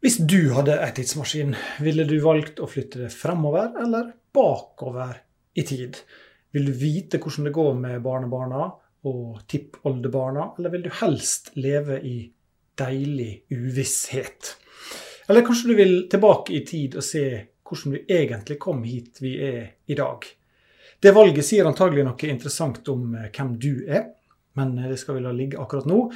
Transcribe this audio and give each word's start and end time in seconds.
Hvis 0.00 0.16
du 0.24 0.54
hadde 0.56 0.78
ei 0.80 0.94
tidsmaskin, 0.96 1.50
ville 1.84 2.06
du 2.08 2.14
valgt 2.24 2.62
å 2.64 2.68
flytte 2.72 3.02
det 3.02 3.10
fremover 3.12 3.74
eller 3.82 4.06
bakover 4.32 5.18
i 5.60 5.64
tid? 5.68 5.98
Vil 6.56 6.70
du 6.70 6.72
vite 6.72 7.20
hvordan 7.20 7.50
det 7.50 7.52
går 7.52 7.74
med 7.76 7.98
barnebarna 8.06 8.62
og 9.10 9.42
tippoldebarna, 9.44 10.54
eller 10.56 10.72
vil 10.72 10.86
du 10.86 10.90
helst 11.02 11.52
leve 11.60 12.00
i 12.00 12.14
deilig 12.80 13.44
uvisshet? 13.52 14.54
Eller 15.28 15.44
kanskje 15.44 15.68
du 15.68 15.76
vil 15.82 15.94
tilbake 16.08 16.56
i 16.56 16.64
tid 16.64 16.96
og 16.96 17.04
se 17.04 17.26
hvordan 17.68 17.98
vi 17.98 18.04
egentlig 18.22 18.56
kom 18.64 18.80
hit 18.88 19.20
vi 19.20 19.36
er 19.50 19.62
i 19.84 20.00
dag? 20.00 20.24
Det 20.96 21.12
valget 21.12 21.44
sier 21.44 21.68
antagelig 21.68 22.08
noe 22.08 22.32
interessant 22.32 22.88
om 22.88 23.18
eh, 23.20 23.28
hvem 23.36 23.52
du 23.60 23.84
er, 23.84 24.14
men 24.56 24.78
det 24.80 24.96
skal 25.04 25.20
vi 25.20 25.28
la 25.28 25.36
ligge 25.36 25.60
akkurat 25.60 25.92
nå. 25.92 26.06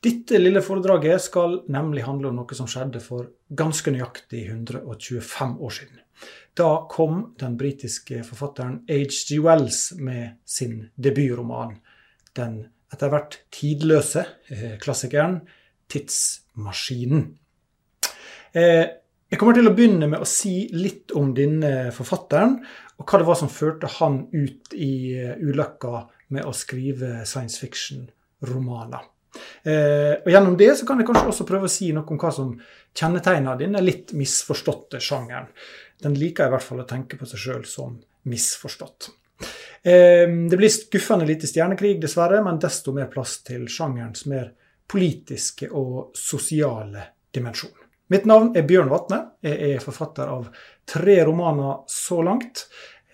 Dette 0.00 0.38
lille 0.40 0.62
foredraget 0.64 1.20
skal 1.20 1.58
nemlig 1.68 2.06
handle 2.06 2.30
om 2.30 2.38
noe 2.40 2.56
som 2.56 2.68
skjedde 2.70 3.02
for 3.04 3.26
ganske 3.52 3.92
nøyaktig 3.92 4.46
125 4.48 5.58
år 5.60 5.74
siden. 5.76 5.98
Da 6.56 6.86
kom 6.88 7.34
den 7.40 7.58
britiske 7.60 8.22
forfatteren 8.24 8.78
H.G. 8.88 9.36
Wells 9.44 9.90
med 10.00 10.38
sin 10.48 10.86
debutroman, 10.96 11.76
den 12.36 12.62
etter 12.90 13.12
hvert 13.12 13.36
tidløse 13.52 14.24
eh, 14.48 14.78
klassikeren 14.80 15.42
'Tidsmaskinen'. 15.90 17.28
Eh, 18.56 18.86
jeg 19.30 19.38
kommer 19.38 19.54
til 19.54 19.68
å 19.68 19.76
begynne 19.76 20.08
med 20.10 20.24
å 20.24 20.28
si 20.28 20.64
litt 20.72 21.12
om 21.12 21.34
denne 21.36 21.92
forfatteren, 21.94 22.56
og 22.96 23.04
hva 23.04 23.20
det 23.20 23.28
var 23.28 23.38
som 23.38 23.52
førte 23.52 23.92
han 24.00 24.22
ut 24.32 24.74
i 24.74 24.92
eh, 25.12 25.36
ulykka 25.38 26.06
med 26.32 26.48
å 26.48 26.56
skrive 26.56 27.20
science 27.28 27.60
fiction-romaner. 27.60 29.09
Eh, 29.62 30.14
og 30.20 30.30
Gjennom 30.30 30.56
det 30.58 30.72
så 30.78 30.88
kan 30.88 31.00
jeg 31.00 31.08
kanskje 31.10 31.30
også 31.32 31.46
prøve 31.48 31.68
å 31.68 31.72
si 31.72 31.90
noe 31.94 32.08
om 32.08 32.20
hva 32.20 32.32
som 32.34 32.52
kjennetegner 32.96 33.58
denne 33.60 33.82
litt 33.84 34.14
misforståtte 34.16 35.00
sjangeren. 35.02 35.50
Den 36.00 36.16
liker 36.18 36.48
i 36.48 36.54
hvert 36.54 36.64
fall 36.64 36.82
å 36.82 36.88
tenke 36.88 37.18
på 37.20 37.28
seg 37.28 37.44
sjøl 37.44 37.64
som 37.68 37.98
misforstått. 38.30 39.10
Eh, 39.82 40.26
det 40.50 40.56
blir 40.56 40.72
skuffende 40.72 41.28
lite 41.28 41.48
stjernekrig, 41.50 41.98
dessverre, 42.02 42.42
men 42.44 42.60
desto 42.60 42.94
mer 42.96 43.10
plass 43.12 43.38
til 43.46 43.68
sjangerens 43.70 44.26
mer 44.30 44.50
politiske 44.90 45.70
og 45.70 46.16
sosiale 46.18 47.06
dimensjon. 47.32 47.76
Mitt 48.10 48.26
navn 48.26 48.50
er 48.58 48.66
Bjørn 48.66 48.90
Vatne. 48.90 49.20
Jeg 49.46 49.76
er 49.76 49.84
forfatter 49.84 50.32
av 50.32 50.48
tre 50.88 51.20
romaner 51.22 51.84
så 51.86 52.18
langt. 52.26 52.64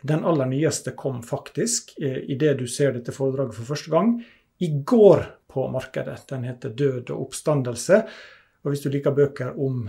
Den 0.06 0.24
aller 0.24 0.48
nyeste 0.48 0.94
kom 0.96 1.20
faktisk, 1.22 1.92
eh, 2.00 2.22
idet 2.32 2.58
du 2.58 2.66
ser 2.66 2.92
dette 2.92 3.12
foredraget 3.12 3.54
for 3.54 3.74
første 3.74 3.90
gang, 3.90 4.24
i 4.60 4.68
går 4.68 5.26
på 5.56 5.66
markedet. 5.72 6.20
Den 6.28 6.44
heter 6.44 6.74
'Død 6.76 7.14
og 7.14 7.28
oppstandelse'. 7.28 8.02
Og 8.64 8.72
hvis 8.72 8.82
du 8.84 8.90
liker 8.90 9.14
bøker 9.14 9.54
om 9.62 9.86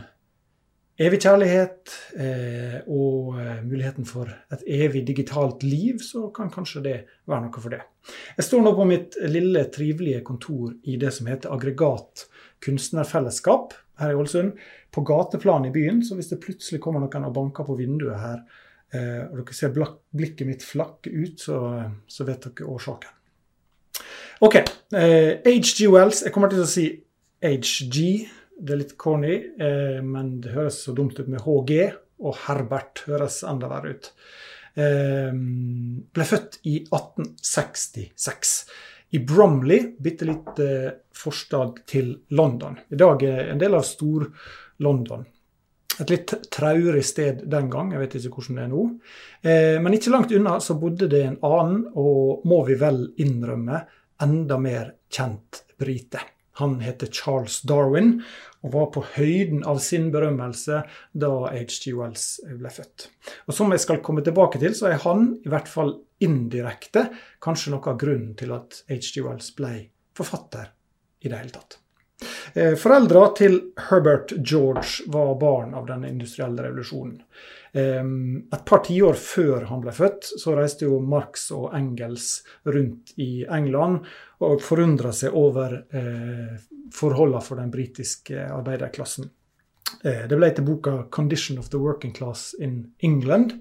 evig 0.97 1.19
kjærlighet 1.21 1.93
eh, 2.17 2.77
og 2.89 3.37
eh, 3.41 3.61
muligheten 3.65 4.05
for 4.05 4.29
et 4.53 4.63
evig 4.65 5.03
digitalt 5.07 5.63
liv, 5.65 6.01
så 6.01 6.27
kan 6.33 6.49
kanskje 6.53 6.83
det 6.85 6.97
være 7.29 7.45
noe 7.45 7.63
for 7.63 7.73
det. 7.73 7.81
Jeg 8.38 8.47
står 8.47 8.63
nå 8.65 8.73
på 8.77 8.88
mitt 8.89 9.17
lille, 9.29 9.65
trivelige 9.73 10.23
kontor 10.25 10.73
i 10.89 10.97
det 11.01 11.11
som 11.13 11.29
heter 11.29 11.53
Aggregat 11.53 12.25
kunstnerfellesskap 12.65 13.75
her 14.01 14.13
i 14.13 14.17
Ålesund, 14.17 14.55
på 14.93 15.03
gateplan 15.05 15.67
i 15.69 15.73
byen. 15.73 16.01
Så 16.05 16.17
hvis 16.17 16.31
det 16.33 16.41
plutselig 16.41 16.81
kommer 16.81 17.03
noen 17.03 17.29
og 17.29 17.35
banker 17.35 17.67
på 17.67 17.77
vinduet 17.77 18.21
her, 18.21 18.41
eh, 18.93 19.23
og 19.27 19.41
dere 19.41 19.57
ser 19.57 19.73
blikket 19.73 20.49
mitt 20.49 20.65
flakke 20.65 21.13
ut, 21.13 21.38
så, 21.41 21.59
så 22.09 22.29
vet 22.29 22.49
dere 22.49 22.73
årsaken. 22.73 23.16
OK. 24.39 24.55
Eh, 24.93 25.39
HG 25.45 25.88
Wells. 25.89 26.21
Jeg 26.21 26.33
kommer 26.35 26.52
til 26.52 26.61
å 26.61 26.69
si 26.69 26.88
HG. 27.41 28.02
Det 28.57 28.73
er 28.73 28.81
litt 28.83 28.97
corny, 28.99 29.33
eh, 29.57 29.97
men 30.05 30.35
det 30.41 30.53
høres 30.53 30.83
så 30.85 30.94
dumt 30.94 31.17
ut 31.17 31.29
med 31.29 31.41
HG. 31.41 31.79
Og 32.21 32.38
Herbert 32.45 33.02
høres 33.09 33.39
enda 33.49 33.69
verre 33.71 33.95
ut. 33.95 34.11
Eh, 34.77 35.33
ble 35.33 36.28
født 36.29 36.59
i 36.69 36.84
1866 36.85 38.53
i 39.17 39.23
Bromley, 39.25 39.95
bitte 39.97 40.28
litt 40.29 40.62
eh, 40.62 40.91
forstad 41.17 41.81
til 41.89 42.13
London. 42.29 42.78
I 42.94 43.00
dag 43.00 43.23
er 43.25 43.51
en 43.53 43.62
del 43.62 43.73
av 43.73 43.85
Stor-London. 43.89 45.25
Et 45.97 46.12
litt 46.13 46.33
traurig 46.53 47.01
sted 47.07 47.41
den 47.50 47.72
gang, 47.73 47.89
jeg 47.94 48.03
vet 48.03 48.17
ikke 48.19 48.35
hvordan 48.35 48.59
det 48.59 48.66
er 48.67 48.73
nå. 48.73 48.83
Eh, 49.41 49.78
men 49.81 49.97
ikke 49.97 50.13
langt 50.13 50.33
unna 50.35 50.59
så 50.62 50.78
bodde 50.78 51.09
det 51.09 51.23
en 51.25 51.39
annen, 51.47 51.88
og 51.97 52.45
må 52.45 52.62
vi 52.67 52.78
vel 52.78 53.07
innrømme, 53.23 53.81
enda 54.23 54.57
mer 54.61 54.94
kjent 55.13 55.63
brite. 55.79 56.22
Han 56.57 56.79
heter 56.81 57.07
Charles 57.13 57.61
Darwin 57.69 58.16
og 58.66 58.72
var 58.73 58.88
på 58.95 59.03
høyden 59.13 59.61
av 59.69 59.78
sin 59.83 60.09
berømmelse 60.13 60.81
da 61.13 61.31
H.G. 61.51 61.94
Wells 61.94 62.25
ble 62.47 62.72
født. 62.73 63.09
Og 63.45 63.53
Som 63.53 63.73
jeg 63.75 63.83
skal 63.85 64.01
komme 64.06 64.25
tilbake 64.25 64.61
til, 64.61 64.73
så 64.73 64.89
er 64.89 65.03
han 65.06 65.35
i 65.45 65.51
hvert 65.53 65.69
fall 65.69 65.94
indirekte 66.23 67.06
kanskje 67.44 67.75
noe 67.75 67.94
av 67.94 68.00
grunnen 68.01 68.33
til 68.39 68.56
at 68.57 68.81
H.G. 68.89 69.22
Wells 69.27 69.51
ble 69.57 69.75
forfatter 70.17 70.73
i 71.22 71.29
det 71.29 71.38
hele 71.38 71.53
tatt. 71.53 71.77
Eh, 72.53 72.73
Foreldra 72.75 73.28
til 73.38 73.59
Herbert 73.89 74.33
George 74.41 75.05
var 75.13 75.35
barn 75.39 75.75
av 75.78 75.85
den 75.89 76.05
industrielle 76.05 76.66
revolusjonen. 76.66 77.22
Et 77.78 78.63
par 78.66 78.79
tiår 78.88 79.17
før 79.22 79.67
han 79.69 79.81
ble 79.83 79.91
født, 79.94 80.25
så 80.41 80.56
reiste 80.57 80.88
jo 80.88 80.97
Marx 81.03 81.44
og 81.53 81.75
Engels 81.77 82.39
rundt 82.66 83.11
i 83.22 83.44
England 83.53 84.07
og 84.41 84.63
forundra 84.66 85.11
seg 85.13 85.35
over 85.38 85.75
eh, 85.94 86.56
forholdene 86.95 87.44
for 87.45 87.61
den 87.61 87.69
britiske 87.69 88.47
arbeiderklassen. 88.47 89.29
Eh, 90.01 90.25
det 90.25 90.39
ble 90.39 90.50
til 90.56 90.66
boka 90.66 90.95
'Condition 91.11 91.59
of 91.59 91.69
the 91.69 91.77
Working 91.77 92.16
Class 92.17 92.56
in 92.57 92.94
England', 93.03 93.59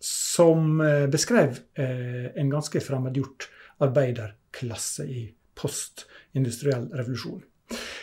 som 0.00 0.78
beskrev 1.10 1.58
en 1.76 2.50
ganske 2.50 2.80
fremmedgjort 2.80 3.48
arbeiderklasse 3.80 5.04
i 5.04 5.24
postindustriell 5.58 6.88
revolusjon. 6.94 7.42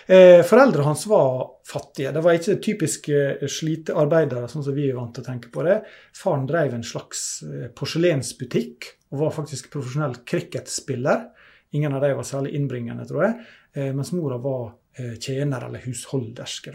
Eh, 0.05 0.43
Foreldrene 0.43 0.83
hans 0.83 1.07
var 1.07 1.49
fattige. 1.67 2.11
Det 2.11 2.21
var 2.21 2.35
ikke 2.35 2.57
typiske 2.63 3.19
eh, 3.37 3.47
slitearbeidere, 3.49 4.49
sånn 4.51 4.65
som 4.65 4.75
vi 4.75 4.89
er 4.89 4.97
vant 4.97 5.13
til 5.15 5.23
å 5.23 5.27
tenke 5.27 5.51
på 5.53 5.63
det. 5.67 5.81
Faren 6.17 6.47
drev 6.49 6.75
en 6.75 6.85
slags 6.85 7.43
eh, 7.47 7.67
porselensbutikk 7.77 8.89
og 9.13 9.25
var 9.25 9.35
faktisk 9.35 9.71
profesjonell 9.73 10.17
cricketspiller. 10.27 11.27
Ingen 11.77 11.95
av 11.95 12.03
dem 12.03 12.17
var 12.19 12.27
særlig 12.27 12.55
innbringende, 12.57 13.05
tror 13.07 13.29
jeg. 13.29 13.35
Mens 13.95 14.09
mora 14.11 14.35
var 14.43 14.73
tjener 15.23 15.63
eller 15.63 15.79
husholderske. 15.85 16.73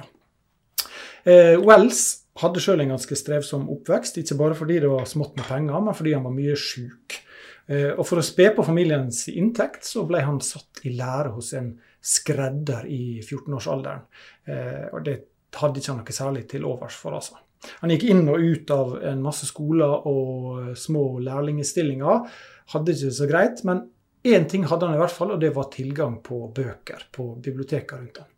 Wells 1.27 2.01
hadde 2.41 2.63
sjøl 2.65 2.81
en 2.81 2.95
ganske 2.95 3.19
strevsom 3.21 3.67
oppvekst, 3.75 4.17
ikke 4.23 4.39
bare 4.41 4.57
fordi 4.57 4.79
det 4.81 4.89
var 4.89 5.05
smått 5.09 5.37
med 5.37 5.45
penger, 5.51 5.77
men 5.85 5.97
fordi 5.99 6.15
han 6.17 6.25
var 6.25 6.33
mye 6.37 6.57
sjuk. 6.57 7.19
Og 7.67 8.05
for 8.07 8.21
å 8.21 8.23
spe 8.23 8.45
på 8.55 8.63
familiens 8.63 9.25
inntekt, 9.33 9.83
så 9.89 10.05
ble 10.07 10.21
han 10.23 10.37
satt 10.45 10.85
i 10.87 10.93
lære 10.95 11.33
hos 11.35 11.49
en 11.59 11.73
skredder 12.07 12.87
i 12.87 13.19
14-årsalderen. 13.23 14.07
Eh, 14.47 14.87
og 14.93 15.03
det 15.07 15.17
hadde 15.57 15.81
ikke 15.81 15.93
han 15.93 16.01
noe 16.03 16.15
særlig 16.15 16.45
til 16.51 16.67
overs 16.69 16.99
for, 17.01 17.17
altså. 17.19 17.41
Han 17.81 17.91
gikk 17.91 18.05
inn 18.13 18.27
og 18.31 18.43
ut 18.43 18.71
av 18.71 18.95
en 19.11 19.23
masse 19.25 19.49
skoler 19.49 20.07
og 20.07 20.77
små 20.79 21.19
lærlingestillinger. 21.25 22.27
Hadde 22.75 22.95
ikke 22.95 23.09
det 23.09 23.17
så 23.17 23.29
greit, 23.31 23.63
men 23.67 23.87
én 24.27 24.47
ting 24.51 24.67
hadde 24.69 24.87
han 24.87 24.99
i 24.99 25.01
hvert 25.01 25.15
fall, 25.15 25.33
og 25.35 25.41
det 25.43 25.55
var 25.57 25.71
tilgang 25.73 26.21
på 26.23 26.45
bøker 26.55 27.09
på 27.15 27.31
biblioteket 27.43 27.97
rundt 27.99 28.21
ham. 28.23 28.31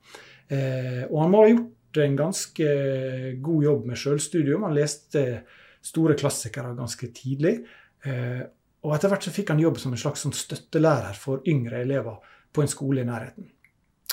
Eh, 0.48 1.02
og 1.10 1.18
han 1.24 1.34
må 1.34 1.42
ha 1.42 1.50
gjort 1.52 2.02
en 2.04 2.16
ganske 2.16 2.68
god 3.44 3.66
jobb 3.66 3.88
med 3.90 4.00
sjølstudium. 4.00 4.64
Han 4.68 4.78
leste 4.78 5.24
store 5.84 6.16
klassikere 6.18 6.76
ganske 6.78 7.10
tidlig. 7.16 7.58
Og 8.88 8.94
etter 8.96 9.12
hvert 9.12 9.26
så 9.26 9.32
fikk 9.34 9.52
han 9.52 9.60
jobb 9.60 9.76
som 9.82 9.92
en 9.92 10.00
slags 10.00 10.22
sånn 10.24 10.32
støttelærer 10.36 11.16
for 11.20 11.44
yngre 11.48 11.82
elever 11.84 12.22
på 12.56 12.64
en 12.64 12.70
skole 12.72 13.02
i 13.02 13.08
nærheten. 13.08 13.50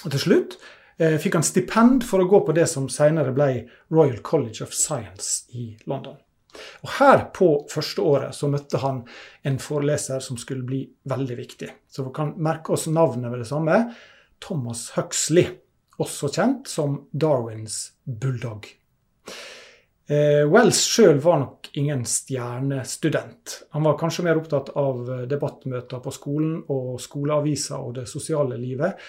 Og 0.04 0.12
til 0.12 0.22
slutt 0.22 0.58
eh, 1.00 1.16
fikk 1.22 1.40
han 1.40 1.48
stipend 1.48 2.04
for 2.04 2.20
å 2.20 2.28
gå 2.28 2.42
på 2.44 2.56
det 2.58 2.68
som 2.68 2.90
senere 2.92 3.32
ble 3.36 3.50
Royal 3.94 4.20
College 4.20 4.66
of 4.68 4.76
Science 4.76 5.48
i 5.56 5.70
London. 5.88 6.20
Og 6.84 6.92
Her 6.98 7.26
på 7.36 7.50
første 7.72 8.04
året 8.04 8.36
så 8.36 8.50
møtte 8.52 8.84
han 8.84 9.04
en 9.48 9.60
foreleser 9.64 10.20
som 10.24 10.40
skulle 10.40 10.68
bli 10.68 10.84
veldig 11.08 11.40
viktig. 11.40 11.72
Så 11.88 12.04
vi 12.08 12.16
kan 12.16 12.36
merke 12.36 12.76
oss 12.76 12.88
navnet 12.92 13.32
ved 13.32 13.44
det 13.44 13.50
samme. 13.52 13.80
Thomas 14.44 14.90
Huxley, 14.98 15.48
også 16.00 16.32
kjent 16.36 16.68
som 16.68 17.06
Darwins 17.16 17.96
bulldog. 18.04 18.68
Eh, 20.06 20.44
Wells 20.46 20.84
sjøl 20.86 21.18
var 21.24 21.40
nok 21.42 21.70
ingen 21.82 22.04
stjernestudent. 22.06 23.62
Han 23.74 23.88
var 23.88 23.98
kanskje 23.98 24.28
mer 24.28 24.38
opptatt 24.38 24.70
av 24.78 25.08
debattmøter 25.30 26.04
på 26.04 26.14
skolen 26.14 26.60
og 26.70 27.00
skoleaviser 27.02 27.80
og 27.80 27.96
det 27.98 28.06
sosiale 28.12 28.60
livet 28.62 29.00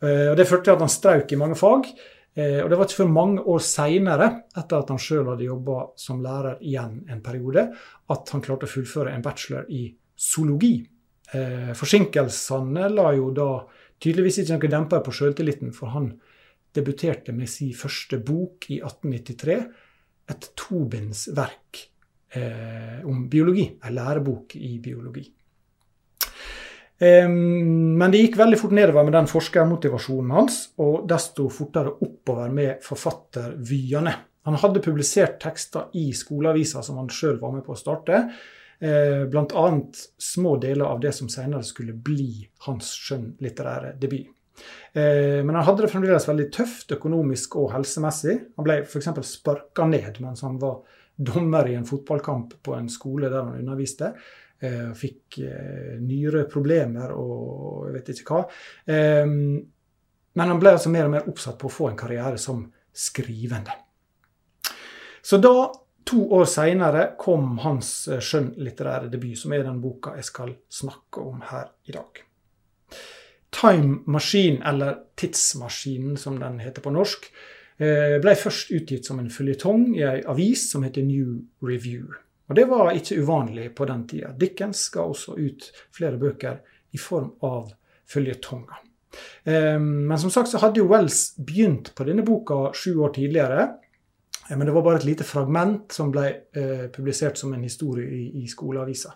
Eh, 0.00 0.30
og 0.30 0.36
Det 0.36 0.48
førte 0.48 0.68
til 0.68 0.76
at 0.76 0.84
han 0.84 0.92
strauk 0.92 1.32
i 1.32 1.40
mange 1.40 1.58
fag. 1.58 1.90
Eh, 2.36 2.62
og 2.62 2.70
Det 2.70 2.78
var 2.78 2.86
ikke 2.86 3.02
før 3.02 3.12
mange 3.12 3.42
år 3.42 3.58
seinere, 3.58 4.28
etter 4.56 4.78
at 4.78 4.88
han 4.88 4.98
sjøl 4.98 5.28
hadde 5.28 5.44
jobba 5.44 5.90
som 5.96 6.22
lærer 6.22 6.60
igjen 6.60 7.04
en 7.10 7.20
periode, 7.20 7.68
at 8.08 8.28
han 8.30 8.40
klarte 8.40 8.66
å 8.66 8.70
fullføre 8.70 9.12
en 9.12 9.22
bachelor 9.22 9.66
i 9.68 9.94
zoologi. 10.16 10.86
Eh, 11.32 11.72
forsinkelsene 11.74 12.88
la 12.88 13.12
jo 13.12 13.30
da 13.30 13.66
tydeligvis 14.00 14.38
ikke 14.38 14.56
noen 14.56 14.70
demper 14.70 15.04
på 15.04 15.12
sjøltilliten, 15.12 15.72
for 15.74 15.88
han 15.88 16.20
debuterte 16.72 17.32
med 17.32 17.48
sin 17.48 17.74
første 17.74 18.18
bok 18.18 18.70
i 18.70 18.80
1893, 18.80 19.66
et 20.30 20.48
tobindsverk 20.58 21.82
eh, 22.38 23.02
om 23.06 23.26
biologi. 23.30 23.66
En 23.84 23.94
lærebok 23.96 24.56
i 24.56 24.78
biologi. 24.82 25.26
Men 27.00 28.12
det 28.12 28.18
gikk 28.20 28.34
veldig 28.36 28.58
fort 28.60 28.74
nedover 28.76 29.06
med 29.06 29.14
den 29.16 29.28
forskermotivasjonen 29.30 30.34
hans, 30.36 30.58
og 30.84 31.06
desto 31.08 31.46
fortere 31.48 31.94
oppover 32.04 32.50
med 32.52 32.82
forfattervyene. 32.84 34.12
Han 34.48 34.58
hadde 34.60 34.82
publisert 34.84 35.38
tekster 35.40 35.88
i 35.96 36.10
skoleavisa 36.16 36.82
som 36.84 36.98
han 37.00 37.08
sjøl 37.12 37.38
var 37.40 37.54
med 37.54 37.64
på 37.64 37.72
å 37.72 37.80
starte. 37.80 38.20
Eh, 38.80 39.24
Bl.a. 39.28 39.64
små 40.18 40.56
deler 40.60 40.84
av 40.88 41.00
det 41.00 41.12
som 41.12 41.28
senere 41.28 41.64
skulle 41.66 41.92
bli 41.92 42.46
hans 42.66 42.94
skjønnlitterære 42.96 43.94
debut. 44.00 44.30
Eh, 44.92 45.44
men 45.44 45.54
han 45.54 45.64
hadde 45.64 45.84
det 45.84 45.90
fremdeles 45.92 46.26
veldig 46.28 46.48
tøft 46.54 46.94
økonomisk 46.96 47.56
og 47.60 47.72
helsemessig. 47.74 48.36
Han 48.58 48.66
ble 48.66 48.80
f.eks. 48.82 49.10
sparka 49.26 49.86
ned 49.86 50.18
mens 50.24 50.42
han 50.46 50.58
var 50.60 50.80
dommer 51.16 51.68
i 51.68 51.76
en 51.76 51.86
fotballkamp 51.86 52.56
på 52.64 52.74
en 52.74 52.88
skole 52.90 53.30
der 53.30 53.44
han 53.44 53.60
underviste. 53.60 54.14
Eh, 54.60 54.88
fikk 54.96 55.40
eh, 55.46 55.98
nyreproblemer 56.02 57.12
og 57.16 57.90
jeg 57.90 57.98
vet 57.98 58.10
ikke 58.14 58.40
hva. 58.40 58.46
Men 60.30 60.50
han 60.52 60.62
ble 60.62 60.74
altså 60.76 60.90
mer 60.92 61.08
og 61.08 61.14
mer 61.14 61.30
oppsatt 61.30 61.58
på 61.58 61.68
å 61.68 61.74
få 61.74 61.90
en 61.90 61.98
karriere 61.98 62.38
som 62.38 62.62
skrivende. 62.94 63.74
Så 65.22 65.36
da, 65.42 65.68
to 66.06 66.22
år 66.38 66.46
seinere, 66.48 67.10
kom 67.20 67.58
hans 67.64 67.92
skjønnlitterære 68.08 69.10
debut, 69.12 69.36
som 69.38 69.52
er 69.54 69.66
den 69.66 69.82
boka 69.82 70.14
jeg 70.16 70.30
skal 70.30 70.54
snakke 70.72 71.26
om 71.26 71.42
her 71.50 71.74
i 71.90 71.96
dag. 71.98 72.24
Time 73.54 74.00
Machine, 74.06 74.62
eller 74.64 75.00
Tidsmaskinen 75.18 76.16
som 76.16 76.38
den 76.40 76.60
heter 76.62 76.84
på 76.84 76.92
norsk, 76.94 77.26
ble 77.80 78.34
først 78.36 78.70
utgitt 78.76 79.08
som 79.08 79.18
en 79.22 79.30
føljetong 79.32 79.86
i 79.96 80.02
ei 80.04 80.18
avis 80.28 80.66
som 80.70 80.84
heter 80.84 81.02
New 81.02 81.38
Review. 81.64 82.12
Og 82.50 82.56
det 82.58 82.66
var 82.68 82.90
ikke 82.92 83.20
uvanlig 83.22 83.68
på 83.78 83.86
den 83.86 84.04
tida. 84.10 84.32
Dickens 84.36 84.82
ga 84.92 85.04
også 85.06 85.36
ut 85.38 85.68
flere 85.94 86.18
bøker 86.20 86.58
i 86.92 86.98
form 86.98 87.30
av 87.46 87.70
følgetonger. 88.10 88.80
Ehm, 89.44 90.06
men 90.06 90.18
som 90.18 90.30
sagt 90.30 90.50
så 90.50 90.58
hadde 90.58 90.82
jo 90.82 90.88
Wells 90.90 91.36
begynt 91.38 91.92
på 91.94 92.06
denne 92.08 92.24
boka 92.26 92.72
sju 92.74 92.96
år 92.98 93.14
tidligere. 93.14 93.68
Eh, 94.48 94.56
men 94.56 94.66
det 94.66 94.74
var 94.74 94.82
bare 94.82 94.98
et 95.02 95.06
lite 95.06 95.26
fragment 95.26 95.94
som 95.94 96.10
ble 96.10 96.26
eh, 96.50 96.86
publisert 96.90 97.38
som 97.38 97.54
en 97.54 97.62
historie 97.62 98.10
i, 98.10 98.42
i 98.42 98.48
skoleavisa. 98.50 99.14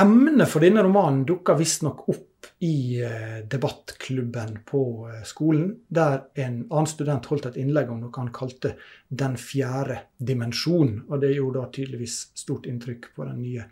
Emnet 0.00 0.48
for 0.48 0.64
denne 0.64 0.84
romanen 0.86 1.24
dukka 1.28 1.56
visstnok 1.58 2.08
opp 2.08 2.26
i 2.64 3.02
eh, 3.02 3.38
debattklubben 3.50 4.58
på 4.68 4.82
eh, 5.08 5.22
skolen, 5.28 5.72
der 5.88 6.26
en 6.34 6.62
annen 6.70 6.90
student 6.90 7.28
holdt 7.30 7.48
et 7.50 7.58
innlegg 7.60 7.90
om 7.92 8.02
noe 8.02 8.12
han 8.16 8.32
kalte 8.34 8.74
'Den 9.08 9.36
fjerde 9.40 10.00
dimensjon'. 10.18 11.06
Og 11.08 11.20
det 11.20 11.34
gjorde 11.34 11.60
da 11.60 11.72
tydeligvis 11.72 12.20
stort 12.34 12.66
inntrykk 12.66 13.10
på 13.16 13.26
den 13.28 13.42
nye 13.42 13.66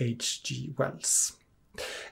HG 0.00 0.76
Wells. 0.78 1.34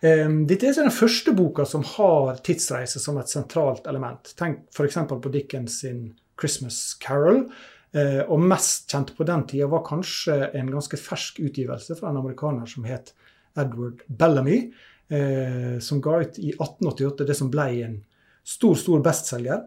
Ehm, 0.00 0.44
dette 0.48 0.68
er 0.68 0.76
den 0.76 0.92
første 0.92 1.32
boka 1.36 1.64
som 1.68 1.84
har 1.94 2.40
tidsreise 2.44 3.00
som 3.00 3.18
et 3.20 3.30
sentralt 3.32 3.86
element. 3.86 4.34
Tenk 4.36 4.66
f.eks. 4.74 4.98
på 5.08 5.32
Dickens 5.32 5.80
sin 5.80 6.14
'Christmas 6.40 6.98
Carol'. 7.00 7.50
Eh, 7.94 8.22
og 8.26 8.42
mest 8.42 8.90
kjent 8.90 9.12
på 9.14 9.24
den 9.24 9.44
tida 9.46 9.68
var 9.70 9.84
kanskje 9.86 10.50
en 10.58 10.72
ganske 10.72 10.98
fersk 10.98 11.38
utgivelse 11.38 11.94
fra 11.94 12.10
en 12.10 12.18
amerikaner 12.18 12.66
som 12.66 12.84
het 12.88 13.12
Edward 13.54 14.02
Bellamy 14.08 14.72
eh, 15.08 15.78
som 15.80 16.00
ga 16.00 16.20
ut 16.22 16.38
i 16.38 16.52
1888 16.54 17.26
det 17.28 17.36
som 17.38 17.50
ble 17.52 17.68
en 17.84 17.96
stor, 18.44 18.74
stor 18.74 19.02
bestselger, 19.04 19.62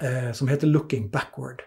eh, 0.00 0.32
som 0.32 0.48
heter 0.48 0.66
'Looking 0.66 1.10
Backward'. 1.10 1.62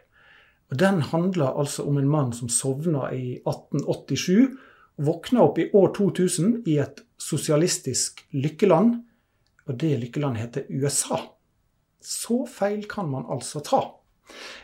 Og 0.72 0.78
Den 0.78 1.02
handler 1.02 1.60
altså 1.60 1.84
om 1.84 1.98
en 1.98 2.10
mann 2.10 2.34
som 2.34 2.50
sovna 2.50 3.12
i 3.14 3.40
1887, 3.46 4.58
og 4.98 5.06
våkna 5.06 5.42
opp 5.42 5.60
i 5.60 5.70
år 5.74 5.94
2000 5.94 6.64
i 6.68 6.78
et 6.78 7.02
sosialistisk 7.18 8.26
lykkeland. 8.32 9.04
Og 9.68 9.80
det 9.80 10.00
lykkelandet 10.00 10.42
heter 10.42 10.64
USA. 10.70 11.20
Så 12.02 12.46
feil 12.50 12.86
kan 12.90 13.10
man 13.10 13.26
altså 13.30 13.60
ta. 13.60 13.82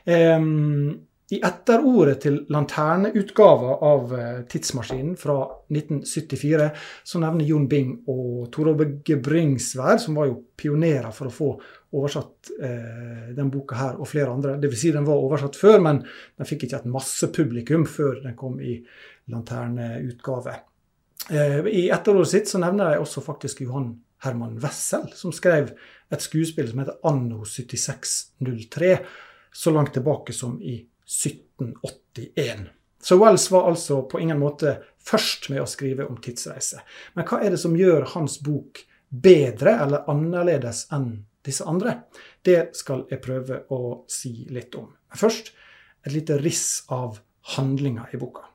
Um, 0.05 1.01
i 1.31 1.39
etterordet 1.47 2.17
til 2.25 2.37
lanterneutgava 2.51 3.77
av 3.87 4.13
eh, 4.17 4.39
Tidsmaskinen 4.51 5.13
fra 5.19 5.37
1974 5.71 6.65
så 7.07 7.21
nevner 7.23 7.47
Jon 7.47 7.69
Bing 7.71 7.93
og 8.11 8.49
Tor 8.51 8.73
Åge 8.73 9.15
Bringsvær, 9.23 10.01
som 10.03 10.19
var 10.19 10.27
jo 10.27 10.41
pionerer 10.59 11.13
for 11.15 11.29
å 11.29 11.35
få 11.35 11.47
oversatt 11.95 12.51
eh, 12.59 13.31
den 13.37 13.51
boka 13.53 13.79
her, 13.79 13.95
og 13.99 14.11
flere 14.11 14.33
andre. 14.33 14.57
Dvs. 14.59 14.83
Si 14.83 14.91
den 14.91 15.07
var 15.07 15.23
oversatt 15.23 15.55
før, 15.59 15.79
men 15.87 16.03
den 16.03 16.49
fikk 16.49 16.67
ikke 16.67 16.81
et 16.81 16.91
massepublikum 16.91 17.87
før 17.87 18.19
den 18.25 18.35
kom 18.39 18.59
i 18.59 18.75
lanterneutgave. 19.31 20.59
Eh, 21.31 21.59
I 21.71 21.87
etterordet 21.95 22.33
sitt 22.35 22.51
så 22.51 22.59
nevner 22.59 22.91
de 22.91 23.01
også 23.05 23.23
faktisk 23.23 23.63
Johan 23.63 23.93
Herman 24.25 24.59
Wessel, 24.61 25.07
som 25.15 25.31
skrev 25.31 25.71
et 26.11 26.23
skuespill 26.27 26.67
som 26.69 26.83
heter 26.83 26.99
Anno 27.07 27.45
7603, 27.47 28.95
så 29.51 29.71
langt 29.71 29.95
tilbake 29.95 30.35
som 30.35 30.59
i 30.59 30.81
1781. 31.11 32.69
Så 33.01 33.17
Wells 33.17 33.51
var 33.51 33.67
altså 33.69 34.01
på 34.07 34.19
ingen 34.19 34.39
måte 34.39 34.77
først 35.01 35.49
med 35.49 35.63
å 35.63 35.69
skrive 35.69 36.05
om 36.05 36.19
tidsreise. 36.21 36.83
Men 37.17 37.25
hva 37.27 37.41
er 37.41 37.53
det 37.53 37.61
som 37.61 37.75
gjør 37.77 38.11
hans 38.13 38.37
bok 38.45 38.83
bedre 39.09 39.73
eller 39.83 40.07
annerledes 40.11 40.85
enn 40.93 41.09
disse 41.45 41.65
andre? 41.67 41.97
Det 42.45 42.75
skal 42.77 43.07
jeg 43.09 43.23
prøve 43.25 43.63
å 43.73 43.81
si 44.11 44.45
litt 44.53 44.77
om. 44.77 44.91
Men 45.09 45.21
først 45.23 45.51
et 46.05 46.13
lite 46.13 46.37
riss 46.41 46.83
av 46.93 47.19
handlinga 47.57 48.07
i 48.13 48.21
boka. 48.21 48.45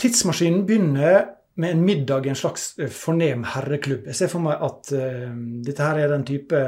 Tidsmaskinen 0.00 0.64
begynner 0.68 1.39
med 1.60 1.70
en 1.70 1.84
middag 1.84 2.26
i 2.26 2.28
en 2.28 2.36
slags 2.36 2.78
eh, 2.78 2.88
fornem 2.88 3.42
herreklubb. 3.44 4.06
Jeg 4.08 4.16
ser 4.16 4.30
for 4.32 4.40
meg 4.44 4.62
at 4.64 4.90
uh, 4.96 5.26
dette 5.66 5.84
her 5.84 5.98
er 6.00 6.12
den 6.14 6.24
type 6.24 6.60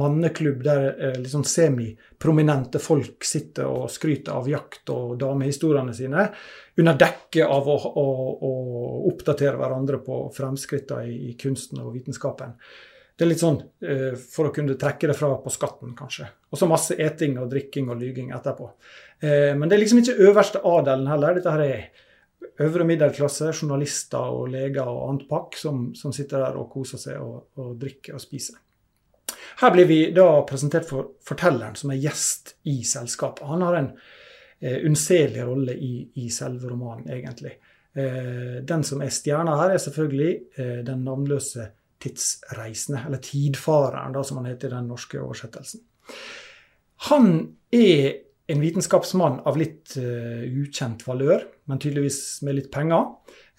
manneklubb 0.00 0.64
der 0.66 0.86
uh, 0.98 1.28
sånn 1.30 1.46
semiprominente 1.46 2.80
folk 2.82 3.26
sitter 3.26 3.70
og 3.70 3.86
skryter 3.94 4.40
av 4.40 4.50
jakt 4.50 4.90
og 4.90 5.14
damehistoriene 5.20 5.94
sine, 5.94 6.26
under 6.82 6.98
dekke 6.98 7.46
av 7.46 7.70
å, 7.70 7.78
å, 8.02 8.06
å 8.50 8.52
oppdatere 9.12 9.54
hverandre 9.60 10.02
på 10.02 10.24
fremskrittene 10.34 11.06
i, 11.06 11.16
i, 11.30 11.36
kunsten 11.38 11.84
og 11.84 11.94
vitenskapen. 11.94 12.58
Det 13.14 13.26
er 13.26 13.30
litt 13.30 13.46
sånn 13.46 13.62
uh, 13.62 14.12
for 14.18 14.50
å 14.50 14.54
kunne 14.56 14.78
trekke 14.80 15.12
det 15.12 15.18
fra 15.20 15.30
på 15.38 15.54
skatten, 15.54 15.94
kanskje. 15.94 16.26
Og 16.50 16.58
så 16.58 16.66
masse 16.66 16.98
eting 16.98 17.38
og 17.38 17.52
drikking 17.54 17.94
og 17.94 18.02
lyging 18.02 18.34
etterpå. 18.34 18.72
men 19.22 19.68
det 19.68 19.76
er 19.76 19.80
liksom 19.84 19.98
ikke 20.00 20.22
øverste 20.26 20.62
adelen 20.66 21.06
heller. 21.06 21.36
Dette 21.36 21.52
her 21.54 21.62
er 21.62 22.08
øvre 22.60 22.84
middelklasse, 22.84 23.52
journalister 23.54 24.34
og 24.34 24.50
leger 24.52 24.88
og 24.88 25.06
annet 25.08 25.28
pakk 25.30 25.56
som, 25.58 25.88
som 25.96 26.12
sitter 26.14 26.44
der 26.44 26.58
og 26.60 26.68
koser 26.72 27.00
seg 27.00 27.20
og, 27.22 27.50
og, 27.60 27.72
drikker 27.80 28.18
og 28.18 28.22
spiser. 28.22 28.60
Her 29.60 29.72
blir 29.74 29.88
vi 29.88 30.00
da 30.14 30.26
presentert 30.48 30.88
for 30.88 31.16
fortelleren 31.26 31.76
som 31.78 31.92
er 31.92 32.00
gjest 32.00 32.54
i 32.70 32.80
selskapet. 32.86 33.46
Han 33.48 33.64
har 33.64 33.78
en 33.78 33.90
eh, 34.60 34.78
unnselig 34.88 35.44
rolle 35.46 35.74
i, 35.76 35.92
i, 36.22 36.28
selve 36.32 36.70
romanen, 36.70 37.10
egentlig. 37.12 37.56
Eh, 37.92 38.60
den 38.66 38.84
som 38.86 39.02
er 39.04 39.12
stjerna 39.14 39.56
her, 39.60 39.74
er 39.74 39.82
selvfølgelig 39.82 40.32
eh, 40.56 40.80
den 40.86 41.04
navnløse 41.06 41.68
tidsreisende, 42.00 43.02
eller 43.06 43.20
tidfareren, 43.24 44.16
da, 44.16 44.24
som 44.24 44.40
han 44.40 44.48
heter 44.52 44.70
i 44.70 44.76
den 44.78 44.88
norske 44.88 45.20
oversettelsen. 45.20 45.84
Han 47.10 47.32
er 47.72 48.29
en 48.50 48.62
vitenskapsmann 48.62 49.40
av 49.48 49.58
litt 49.60 49.94
uh, 50.00 50.42
ukjent 50.44 51.04
valør, 51.06 51.46
men 51.70 51.80
tydeligvis 51.82 52.40
med 52.46 52.58
litt 52.58 52.70
penger. 52.74 53.08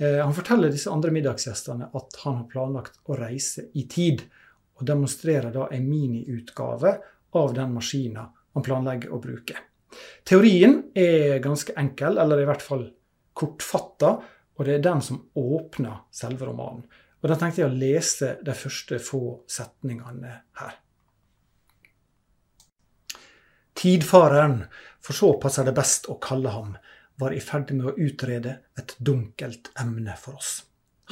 Uh, 0.02 0.20
han 0.22 0.36
forteller 0.36 0.74
disse 0.74 0.92
andre 0.92 1.14
middagsgjestene 1.16 1.90
at 1.98 2.22
han 2.26 2.42
har 2.42 2.52
planlagt 2.52 3.00
å 3.08 3.18
reise 3.20 3.70
i 3.80 3.88
tid, 3.92 4.26
og 4.80 4.88
demonstrerer 4.90 5.54
da 5.54 5.68
en 5.72 5.88
miniutgave 5.88 6.96
av 7.38 7.54
den 7.56 7.76
maskina 7.76 8.26
han 8.52 8.66
planlegger 8.66 9.14
å 9.14 9.22
bruke. 9.24 9.60
Teorien 10.28 10.78
er 10.98 11.40
ganske 11.44 11.76
enkel, 11.80 12.18
eller 12.22 12.42
i 12.42 12.48
hvert 12.50 12.64
fall 12.64 12.86
kortfatta, 13.38 14.16
og 14.58 14.68
det 14.68 14.78
er 14.78 14.86
den 14.86 15.02
som 15.04 15.22
åpner 15.38 16.06
selve 16.14 16.48
romanen. 16.50 16.84
Og 17.22 17.30
Da 17.30 17.38
tenkte 17.38 17.62
jeg 17.62 17.70
å 17.70 17.78
lese 17.78 18.36
de 18.42 18.54
første 18.58 18.98
få 19.02 19.44
setningene 19.50 20.34
her. 20.58 20.80
Tidfareren, 23.78 24.64
for 25.02 25.18
så 25.18 25.34
passer 25.42 25.68
det 25.68 25.76
best 25.78 26.10
å 26.12 26.18
kalle 26.22 26.52
ham, 26.54 26.74
var 27.22 27.36
i 27.36 27.42
ferd 27.44 27.72
med 27.76 27.92
å 27.92 27.96
utrede 27.98 28.58
et 28.78 28.96
dunkelt 29.00 29.72
emne 29.80 30.16
for 30.20 30.40
oss. 30.40 30.64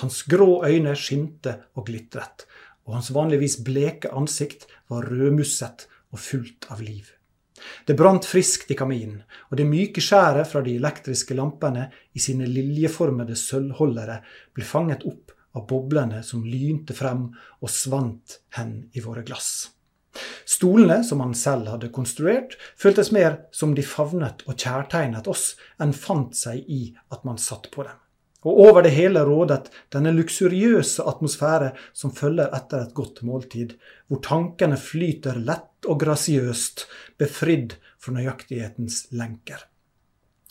Hans 0.02 0.24
grå 0.32 0.64
øyne 0.66 0.96
skinte 0.96 1.56
og 1.76 1.88
glitret, 1.90 2.46
og 2.88 2.98
hans 2.98 3.12
vanligvis 3.16 3.60
bleke 3.66 4.12
ansikt 4.16 4.68
var 4.90 5.08
rødmusset 5.12 5.88
og 6.10 6.22
fullt 6.24 6.70
av 6.74 6.82
liv. 6.82 7.10
Det 7.86 7.96
brant 8.00 8.24
friskt 8.26 8.72
i 8.72 8.78
kaminen, 8.80 9.24
og 9.52 9.60
det 9.60 9.68
myke 9.68 10.02
skjæret 10.04 10.48
fra 10.48 10.62
de 10.64 10.78
elektriske 10.80 11.36
lampene 11.36 11.90
i 12.16 12.24
sine 12.24 12.48
liljeformede 12.48 13.36
sølvholdere 13.38 14.22
ble 14.56 14.68
fanget 14.68 15.04
opp 15.10 15.36
av 15.58 15.66
boblene 15.68 16.22
som 16.24 16.46
lynte 16.46 16.96
frem 16.96 17.28
og 17.60 17.74
svant 17.74 18.40
hen 18.56 18.78
i 18.96 19.04
våre 19.04 19.26
glass. 19.28 19.70
Stolene 20.50 21.02
som 21.06 21.24
han 21.24 21.34
selv 21.38 21.70
hadde 21.74 21.92
konstruert, 21.96 22.58
føltes 22.80 23.14
mer 23.16 23.42
som 23.56 23.74
de 23.78 23.86
favnet 23.86 24.46
og 24.48 24.58
kjærtegnet 24.58 25.30
oss, 25.32 25.54
enn 25.80 25.96
fant 25.96 26.36
seg 26.38 26.64
i 26.68 26.84
at 27.14 27.26
man 27.28 27.42
satt 27.42 27.72
på 27.74 27.88
dem. 27.88 27.98
Og 28.48 28.60
over 28.70 28.86
det 28.86 28.94
hele 28.96 29.26
rådet 29.28 29.68
denne 29.92 30.14
luksuriøse 30.16 31.04
atmosfære 31.12 31.74
som 31.92 32.14
følger 32.16 32.54
etter 32.56 32.86
et 32.86 32.94
godt 32.96 33.20
måltid, 33.28 33.74
hvor 34.08 34.22
tankene 34.24 34.80
flyter 34.80 35.42
lett 35.44 35.90
og 35.90 36.00
grasiøst, 36.00 36.86
befridd 37.20 37.76
fra 38.00 38.16
nøyaktighetens 38.16 39.10
lenker. 39.12 39.66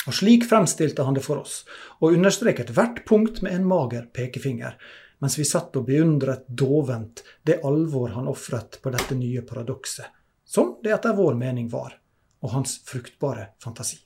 Og 0.08 0.14
Slik 0.20 0.44
fremstilte 0.48 1.04
han 1.04 1.16
det 1.16 1.24
for 1.24 1.40
oss, 1.42 1.62
og 2.00 2.14
understreket 2.16 2.74
hvert 2.76 3.02
punkt 3.08 3.40
med 3.44 3.56
en 3.56 3.66
mager 3.68 4.06
pekefinger, 4.12 4.76
mens 5.22 5.38
vi 5.38 5.46
satt 5.46 5.76
og 5.78 5.86
beundret 5.88 6.46
dovent 6.48 7.22
det 7.46 7.60
alvor 7.66 8.14
han 8.14 8.28
ofret 8.30 8.78
på 8.82 8.92
dette 8.94 9.16
nye 9.18 9.42
paradokset, 9.46 10.06
som 10.44 10.76
det 10.82 10.94
etter 10.94 11.16
vår 11.16 11.34
mening 11.38 11.68
var, 11.72 11.96
og 12.44 12.54
hans 12.54 12.78
fruktbare 12.86 13.50
fantasi. 13.62 13.98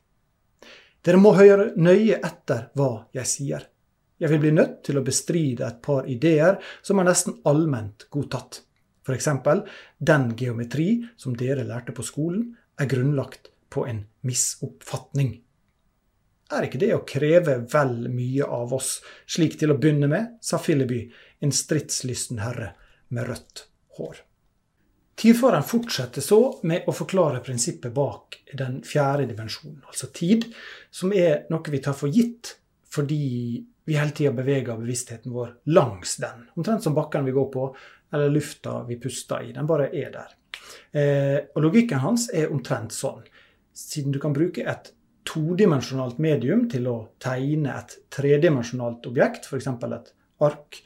Dere 1.03 1.19
må 1.19 1.35
høre 1.35 1.73
nøye 1.77 2.21
etter 2.23 2.69
hva 2.79 3.09
jeg 3.15 3.29
sier. 3.29 3.65
Jeg 4.23 4.31
vil 4.31 4.43
bli 4.45 4.53
nødt 4.55 4.83
til 4.87 5.01
å 5.01 5.05
bestride 5.07 5.67
et 5.67 5.81
par 5.83 6.07
ideer 6.07 6.61
som 6.83 7.01
er 7.03 7.09
nesten 7.09 7.41
allment 7.49 8.07
godtatt. 8.11 8.61
F.eks. 9.03 9.29
den 9.99 10.29
geometri 10.39 11.03
som 11.19 11.35
dere 11.35 11.67
lærte 11.67 11.95
på 11.95 12.05
skolen, 12.07 12.53
er 12.79 12.87
grunnlagt 12.87 13.51
på 13.69 13.83
en 13.91 14.05
misoppfatning. 14.23 15.41
Er 16.53 16.67
ikke 16.67 16.81
det 16.83 16.91
å 16.95 17.05
kreve 17.09 17.57
vel 17.73 18.09
mye 18.13 18.45
av 18.45 18.75
oss, 18.77 18.99
slik 19.27 19.57
til 19.61 19.73
å 19.73 19.79
begynne 19.81 20.11
med, 20.11 20.37
sa 20.45 20.61
Phileby, 20.61 21.07
en 21.41 21.55
stridslysten 21.55 22.43
herre 22.45 22.75
med 23.13 23.29
rødt 23.31 23.67
hår. 23.97 24.21
Tidfaren 25.23 25.65
fortsetter 25.65 26.25
så 26.25 26.41
med 26.69 26.89
å 26.89 26.95
forklare 26.97 27.43
prinsippet 27.45 27.93
bak 27.95 28.39
den 28.59 28.81
fjerde 28.87 29.29
dimensjonen, 29.29 29.83
altså 29.87 30.09
tid, 30.15 30.49
som 30.91 31.13
er 31.13 31.45
noe 31.53 31.73
vi 31.73 31.81
tar 31.85 31.97
for 31.97 32.13
gitt 32.13 32.57
fordi 32.93 33.63
vi 33.85 33.97
hele 33.97 34.13
tida 34.13 34.33
beveger 34.37 34.77
bevisstheten 34.77 35.33
vår 35.33 35.55
langs 35.73 36.17
den. 36.21 36.47
Omtrent 36.57 36.85
som 36.85 36.95
bakken 36.95 37.25
vi 37.25 37.35
går 37.35 37.49
på, 37.53 37.69
eller 38.13 38.31
lufta 38.31 38.83
vi 38.89 38.99
puster 39.01 39.43
i. 39.43 39.53
Den 39.57 39.67
bare 39.67 39.89
er 39.97 40.11
der. 40.13 40.35
Eh, 40.93 41.39
og 41.55 41.63
logikken 41.65 42.03
hans 42.05 42.29
er 42.35 42.53
omtrent 42.53 42.93
sånn. 42.95 43.25
Siden 43.73 44.13
du 44.13 44.21
kan 44.21 44.37
bruke 44.37 44.67
et 44.69 44.93
todimensjonalt 45.29 46.19
medium 46.23 46.67
til 46.71 46.89
å 46.91 46.97
tegne 47.23 47.77
et 47.79 47.97
tredimensjonalt 48.13 49.07
objekt, 49.11 49.47
f.eks. 49.47 49.69
et 49.69 50.13
ark, 50.43 50.81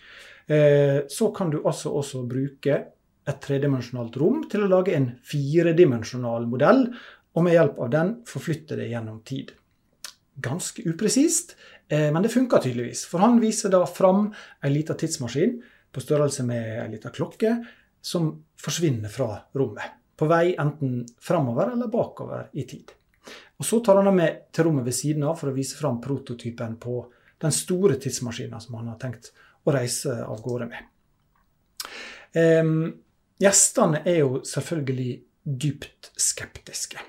eh, 0.47 1.01
så 1.09 1.31
kan 1.37 1.53
du 1.53 1.63
altså 1.63 1.95
også 1.97 2.25
bruke 2.29 2.81
et 3.27 3.39
tredimensjonalt 3.43 4.17
rom 4.21 4.45
til 4.51 4.67
å 4.67 4.71
lage 4.71 4.95
en 4.95 5.13
firedimensjonal 5.27 6.47
modell, 6.51 6.89
og 7.37 7.45
med 7.45 7.57
hjelp 7.57 7.81
av 7.85 7.89
den 7.93 8.13
forflytte 8.29 8.79
det 8.79 8.91
gjennom 8.93 9.21
tid. 9.29 9.51
Ganske 10.41 10.85
upresist, 10.89 11.57
Eh, 11.89 12.13
men 12.13 12.23
det 12.23 12.29
funker 12.29 12.59
tydeligvis, 12.59 13.05
for 13.07 13.23
han 13.23 13.39
viser 13.41 13.71
da 13.71 13.85
fram 13.87 14.31
ei 14.65 14.73
lita 14.73 14.97
tidsmaskin 14.99 15.61
på 15.95 16.03
størrelse 16.03 16.43
med 16.47 16.81
ei 16.83 16.89
lita 16.97 17.13
klokke 17.15 17.57
som 18.03 18.33
forsvinner 18.59 19.13
fra 19.13 19.37
rommet. 19.55 20.03
På 20.17 20.27
vei 20.31 20.57
enten 20.59 21.05
framover 21.23 21.75
eller 21.75 21.93
bakover 21.93 22.49
i 22.57 22.65
tid. 22.67 22.91
Og 23.57 23.65
Så 23.65 23.81
tar 23.81 23.97
han 23.97 24.09
dem 24.09 24.19
med 24.21 24.41
til 24.53 24.69
rommet 24.69 24.85
ved 24.85 24.97
siden 24.97 25.25
av 25.25 25.39
for 25.41 25.51
å 25.51 25.57
vise 25.57 25.79
fram 25.79 26.01
prototypen 26.03 26.77
på 26.81 26.99
den 27.41 27.53
store 27.53 27.97
tidsmaskinen 28.01 28.61
som 28.61 28.77
han 28.81 28.91
har 28.93 28.99
tenkt 29.01 29.33
å 29.67 29.75
reise 29.75 30.13
av 30.25 30.43
gårde 30.45 30.69
med. 30.71 30.93
Um, 32.37 32.93
gjestene 33.41 34.03
er 34.05 34.21
jo 34.23 34.43
selvfølgelig 34.45 35.13
dypt 35.47 36.11
skeptiske. 36.21 37.01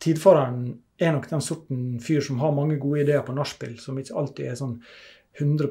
Tidfareren 0.00 0.68
er 1.00 1.14
nok 1.14 1.26
den 1.30 1.42
sorten 1.42 1.82
fyr 2.02 2.22
som 2.24 2.40
har 2.42 2.54
mange 2.54 2.78
gode 2.80 3.02
ideer 3.02 3.24
på 3.26 3.34
nachspiel, 3.36 3.76
som 3.80 3.98
ikke 3.98 4.16
alltid 4.20 4.50
er 4.50 4.58
sånn 4.58 4.76
100 5.40 5.66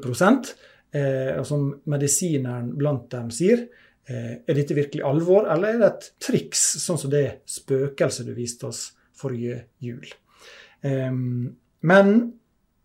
eh, 0.92 1.32
Og 1.38 1.46
som 1.48 1.70
medisineren 1.88 2.74
blant 2.76 3.06
dem 3.14 3.30
sier, 3.32 3.64
eh, 4.06 4.34
er 4.44 4.58
dette 4.58 4.76
virkelig 4.76 5.04
alvor, 5.06 5.48
eller 5.48 5.68
er 5.72 5.80
det 5.80 5.88
et 5.88 6.10
triks, 6.26 6.64
sånn 6.82 7.00
som 7.00 7.10
det 7.10 7.40
spøkelset 7.48 8.28
du 8.28 8.34
viste 8.36 8.68
oss 8.68 8.90
forrige 9.18 9.64
jul? 9.84 10.04
Men 10.84 12.10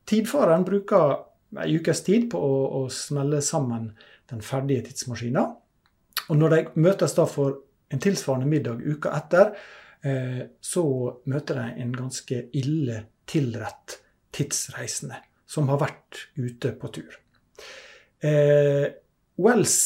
tidfareren 0.07 0.63
bruker 0.67 1.17
ei 1.59 1.74
ukes 1.75 2.03
tid 2.05 2.29
på 2.31 2.39
å, 2.39 2.59
å 2.79 2.81
smelle 2.93 3.41
sammen 3.43 3.89
den 4.31 4.43
ferdige 4.45 4.86
tidsmaskina. 4.88 5.43
Og 6.29 6.39
når 6.39 6.55
de 6.55 6.62
møtes 6.79 7.17
da 7.17 7.25
for 7.27 7.57
en 7.91 8.03
tilsvarende 8.03 8.48
middag 8.48 8.86
uka 8.86 9.12
etter, 9.17 9.51
Eh, 10.01 10.43
så 10.62 10.83
møter 11.27 11.57
de 11.59 11.81
en 11.83 11.89
ganske 11.91 12.43
ille 12.55 13.01
tilrett 13.27 13.98
tidsreisende 14.36 15.17
som 15.50 15.67
har 15.71 15.81
vært 15.81 16.21
ute 16.39 16.71
på 16.79 16.91
tur. 16.95 17.17
Eh, 18.24 18.88
Wells 19.39 19.79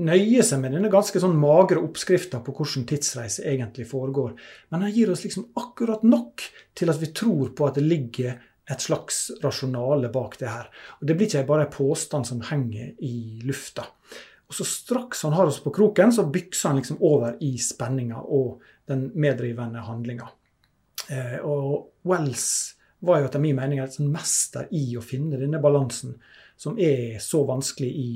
nøyer 0.00 0.44
seg 0.46 0.62
med 0.62 0.72
denne 0.72 0.90
ganske 0.92 1.20
sånn 1.20 1.36
magre 1.38 1.82
oppskrifta 1.82 2.40
på 2.44 2.54
hvordan 2.56 2.86
tidsreise 2.88 3.44
egentlig 3.48 3.84
foregår, 3.90 4.32
men 4.72 4.86
han 4.86 4.94
gir 4.94 5.12
oss 5.12 5.24
liksom 5.26 5.50
akkurat 5.60 6.04
nok 6.06 6.44
til 6.78 6.92
at 6.92 7.00
vi 7.02 7.12
tror 7.12 7.52
på 7.56 7.68
at 7.68 7.76
det 7.76 7.84
ligger 7.84 8.38
et 8.70 8.80
slags 8.80 9.26
rasjonale 9.42 10.08
bak 10.12 10.38
det 10.40 10.48
her. 10.48 10.68
Og 11.00 11.06
Det 11.06 11.16
blir 11.16 11.28
ikke 11.28 11.48
bare 11.48 11.66
en 11.66 11.74
påstand 11.74 12.26
som 12.26 12.44
henger 12.46 12.94
i 13.02 13.42
lufta. 13.44 13.84
Og 14.48 14.54
så 14.54 14.64
Straks 14.68 15.22
han 15.22 15.32
har 15.32 15.48
oss 15.48 15.62
på 15.64 15.72
kroken, 15.74 16.12
så 16.12 16.28
bykser 16.28 16.68
han 16.68 16.78
liksom 16.80 17.00
over 17.00 17.36
i 17.40 17.56
spenninga 17.58 18.20
og 18.20 18.62
den 18.88 19.10
meddrivende 19.14 19.80
handlinga. 19.80 20.28
Eh, 21.08 21.38
og 21.40 21.92
Wells 22.04 22.76
var 23.00 23.20
jo 23.20 23.30
etter 23.30 23.42
min 23.42 23.56
mening 23.58 23.80
et 23.82 23.96
sånn 23.96 24.12
mester 24.12 24.68
i 24.70 24.84
å 24.96 25.04
finne 25.04 25.40
denne 25.40 25.60
balansen 25.62 26.14
som 26.60 26.76
er 26.78 27.18
så 27.18 27.42
vanskelig 27.48 27.90
i 27.90 28.10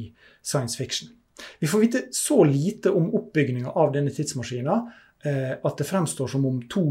science 0.45 0.79
fiction. 0.79 1.16
Vi 1.61 1.69
får 1.69 1.83
vite 1.83 2.03
så 2.17 2.45
lite 2.45 2.91
om 2.91 3.11
oppbygninga 3.15 3.71
av 3.71 3.93
denne 3.93 4.13
tidsmaskina 4.15 4.79
eh, 5.25 5.53
at 5.57 5.77
det 5.79 5.89
fremstår 5.89 6.31
som 6.33 6.47
om 6.49 6.63
to 6.71 6.87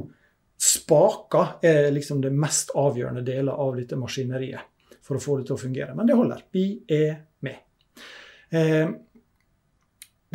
spaker 0.62 1.58
er 1.66 1.90
liksom 1.92 2.22
det 2.24 2.32
mest 2.34 2.72
avgjørende 2.78 3.26
deler 3.26 3.58
av 3.60 3.76
dette 3.76 3.98
maskineriet 4.00 4.72
for 5.06 5.18
å 5.18 5.24
få 5.24 5.40
det 5.40 5.50
til 5.50 5.58
å 5.58 5.62
fungere. 5.62 5.96
Men 5.98 6.08
det 6.10 6.18
holder. 6.18 6.46
Vi 6.54 6.68
er 6.90 7.18
med. 7.46 7.60
Eh, 8.50 8.88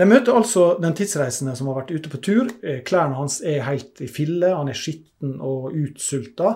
de 0.00 0.06
møter 0.08 0.36
altså 0.36 0.74
den 0.80 0.94
tidsreisende 0.96 1.56
som 1.58 1.68
har 1.70 1.80
vært 1.82 1.92
ute 1.92 2.12
på 2.12 2.20
tur. 2.24 2.52
Eh, 2.62 2.82
klærne 2.86 3.18
hans 3.18 3.40
er 3.46 3.66
helt 3.66 4.00
i 4.00 4.08
fille, 4.10 4.52
han 4.54 4.70
er 4.70 4.78
skitten 4.78 5.38
og 5.44 5.74
utsulta. 5.76 6.54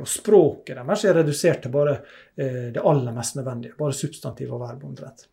Og 0.01 0.09
språket 0.11 0.81
deres 0.81 1.05
er 1.07 1.19
redusert 1.21 1.63
til 1.63 1.77
bare 1.77 1.95
det 2.35 2.83
aller 2.83 3.15
mest 3.15 3.39
nødvendige. 3.39 3.79
Bare 3.79 4.01
substantiv 4.01 4.57
og 4.57 4.65
verb 4.65 4.89
omtrent. 4.89 5.29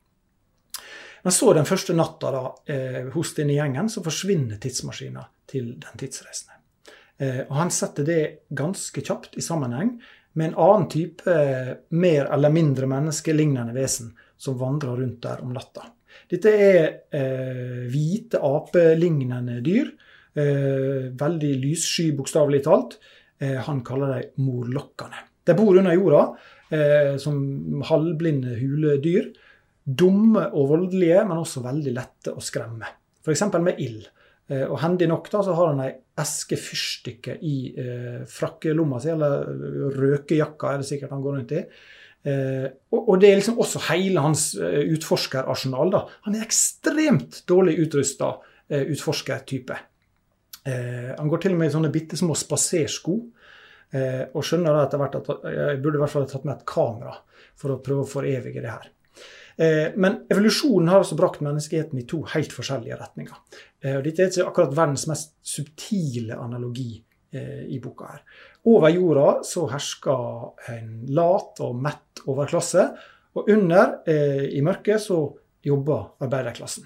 Men 1.24 1.36
så 1.36 1.54
den 1.54 1.68
første 1.70 1.94
natta 1.94 2.32
da, 2.34 2.44
eh, 2.66 3.04
hos 3.14 3.36
denne 3.38 3.54
gjengen, 3.54 3.90
så 3.90 4.04
forsvinner 4.04 4.58
tidsmaskina 4.62 5.28
til 5.48 5.76
den 5.82 6.02
tidsreisende. 6.02 6.58
Eh, 7.22 7.44
og 7.48 7.56
han 7.60 7.72
setter 7.72 8.08
det 8.08 8.22
ganske 8.50 9.04
kjapt 9.06 9.38
i 9.38 9.46
sammenheng 9.46 10.00
med 10.34 10.48
en 10.50 10.60
annen 10.64 10.90
type 10.90 11.30
eh, 11.30 11.74
mer 11.90 12.32
eller 12.34 12.54
mindre 12.54 12.90
menneskelignende 12.90 13.76
vesen 13.76 14.16
som 14.42 14.58
vandrer 14.58 14.98
rundt 14.98 15.22
der 15.22 15.44
om 15.46 15.54
natta. 15.54 15.86
Dette 16.32 16.52
er 16.56 16.86
eh, 17.14 17.82
hvite 17.92 18.40
apelignende 18.42 19.60
dyr. 19.66 19.92
Eh, 20.32 21.12
veldig 21.20 21.52
lyssky, 21.62 22.12
bokstavelig 22.16 22.64
talt. 22.66 22.98
Eh, 23.42 23.60
han 23.68 23.84
kaller 23.86 24.16
dem 24.16 24.48
morlokkene. 24.48 25.28
De 25.46 25.56
bor 25.58 25.78
under 25.78 25.98
jorda 25.98 26.26
som 27.20 27.82
halvblinde 27.84 28.54
huledyr 28.56 29.26
dumme 29.98 30.48
og 30.52 30.72
voldelige, 30.72 31.22
men 31.28 31.42
også 31.42 31.64
veldig 31.66 31.94
lette 31.96 32.34
å 32.36 32.44
skremme. 32.44 32.90
F.eks. 33.22 33.46
med 33.62 33.80
ild. 33.84 34.06
Eh, 34.52 34.66
og 34.66 34.80
hendig 34.84 35.08
nok 35.12 35.30
da, 35.32 35.44
så 35.46 35.56
har 35.58 35.72
han 35.72 35.84
ei 35.86 35.92
eske 36.22 36.58
fyrstikker 36.60 37.42
i 37.48 37.56
eh, 37.80 38.22
frakkelomma 38.30 39.00
si, 39.02 39.12
eller 39.14 39.92
røkejakka 39.98 40.74
er 40.74 40.82
det 40.82 40.90
sikkert 40.90 41.16
han 41.16 41.24
går 41.26 41.38
rundt 41.38 41.56
i. 41.58 41.66
Eh, 42.22 42.68
og, 42.94 43.00
og, 43.00 43.14
det 43.22 43.32
er 43.32 43.40
liksom 43.40 43.62
også 43.64 43.82
hele 43.90 44.24
hans 44.24 44.52
eh, 44.60 44.84
utforskerarsenal. 44.96 45.94
da. 45.94 46.04
Han 46.28 46.38
er 46.38 46.46
ekstremt 46.46 47.44
dårlig 47.50 47.80
utrusta 47.86 48.36
eh, 48.70 48.86
utforskertype. 48.94 49.80
Eh, 50.70 51.12
han 51.18 51.32
går 51.32 51.42
til 51.42 51.56
og 51.56 51.62
med 51.62 51.72
i 51.72 51.76
sånne 51.76 51.94
bitte 51.94 52.20
små 52.20 52.38
spasersko. 52.38 53.18
Eh, 53.92 54.24
og 54.32 54.46
skjønner 54.48 54.76
da 54.76 54.86
etter 54.86 55.02
hvert 55.02 55.18
at 55.20 55.30
jeg 55.52 55.80
burde 55.84 56.00
i 56.00 56.04
hvert 56.04 56.14
fall 56.14 56.24
ha 56.24 56.32
tatt 56.32 56.48
med 56.48 56.56
et 56.56 56.68
kamera 56.70 57.16
for 57.60 57.74
å 57.74 57.82
prøve 57.84 58.06
å 58.06 58.10
forevige 58.10 58.64
det 58.64 58.72
her. 58.72 58.92
Eh, 59.56 59.92
men 59.96 60.22
evolusjonen 60.30 60.90
har 60.90 61.02
altså 61.02 61.18
brakt 61.20 61.42
menneskeheten 61.44 62.00
i 62.00 62.06
to 62.10 62.22
helt 62.34 62.54
forskjellige 62.56 62.98
retninger. 63.00 63.40
Eh, 63.84 63.98
og 63.98 64.06
dette 64.06 64.24
er 64.24 64.32
ikke 64.32 64.48
akkurat 64.50 64.78
verdens 64.78 65.08
mest 65.12 65.36
subtile 65.46 66.38
analogi 66.40 66.94
eh, 67.34 67.66
i 67.68 67.80
boka. 67.84 68.14
her. 68.14 68.24
Over 68.72 68.94
jorda 68.94 69.28
så 69.48 69.66
hersker 69.72 70.72
en 70.76 70.96
lat 71.16 71.62
og 71.66 71.76
mett 71.82 72.24
overklasse, 72.28 72.88
og 73.32 73.48
under, 73.48 74.02
i 74.12 74.60
mørket, 74.60 75.00
så 75.00 75.22
jobber 75.64 76.18
arbeiderklassen. 76.20 76.84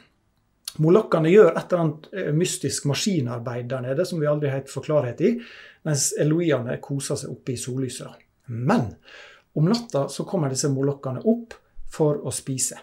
Molokkene 0.85 1.31
gjør 1.31 1.47
et 1.55 1.71
eller 1.73 1.81
annet 1.81 2.35
mystisk 2.37 2.85
maskinarbeid 2.85 3.65
der 3.71 3.81
nede 3.81 4.05
som 4.05 4.21
vi 4.21 4.29
aldri 4.29 4.51
helt 4.53 4.69
får 4.69 4.85
klarhet 4.85 5.23
i, 5.25 5.31
mens 5.89 6.11
eloiene 6.21 6.77
koser 6.85 7.17
seg 7.17 7.33
oppe 7.33 7.55
i 7.55 7.57
sollyset. 7.57 8.21
Men 8.53 8.91
om 9.57 9.71
natta 9.71 10.05
så 10.13 10.27
kommer 10.29 10.53
disse 10.53 10.69
molokkene 10.69 11.25
opp 11.25 11.57
for 11.95 12.21
å 12.25 12.33
spise. 12.35 12.77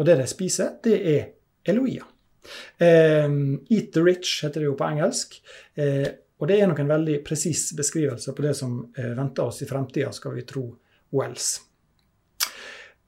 Og 0.00 0.06
det 0.08 0.16
de 0.20 0.26
spiser, 0.30 0.78
det 0.84 0.96
er 1.12 1.28
Eloia. 1.68 2.06
Um, 2.80 3.60
Eat 3.68 3.92
the 3.92 4.00
rich 4.00 4.44
heter 4.44 4.60
det 4.60 4.70
jo 4.70 4.76
på 4.78 4.86
engelsk. 4.88 5.36
Uh, 5.78 6.08
og 6.40 6.48
det 6.48 6.56
er 6.56 6.70
nok 6.70 6.80
en 6.80 6.92
veldig 6.94 7.18
presis 7.26 7.66
beskrivelse 7.76 8.32
på 8.36 8.46
det 8.46 8.54
som 8.56 8.78
uh, 8.80 9.10
venter 9.16 9.44
oss 9.44 9.60
i 9.60 9.68
fremtida, 9.68 10.12
skal 10.16 10.38
vi 10.38 10.46
tro 10.48 10.64
Wells. 11.16 11.52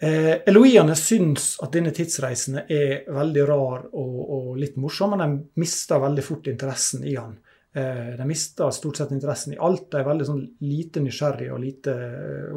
Uh, 0.02 0.42
Eloiene 0.50 0.96
syns 0.98 1.54
at 1.62 1.72
denne 1.72 1.94
tidsreisende 1.96 2.66
er 2.68 3.08
veldig 3.08 3.48
rar 3.48 3.86
og, 3.88 4.18
og, 4.20 4.52
litt 4.60 4.76
morsom, 4.76 5.14
men 5.14 5.24
de 5.24 5.62
mister 5.62 6.02
veldig 6.02 6.26
fort 6.26 6.52
interessen 6.52 7.06
i 7.08 7.16
han. 7.16 7.38
De 7.72 8.24
mister 8.28 8.68
stort 8.76 8.98
sett 9.00 9.14
interessen 9.16 9.54
i 9.54 9.56
alt. 9.56 9.86
De 9.88 9.96
er 9.96 10.04
veldig 10.04 10.26
sånn 10.28 10.42
lite 10.60 11.00
nysgjerrige 11.00 11.54
og 11.54 11.62
lite 11.62 11.94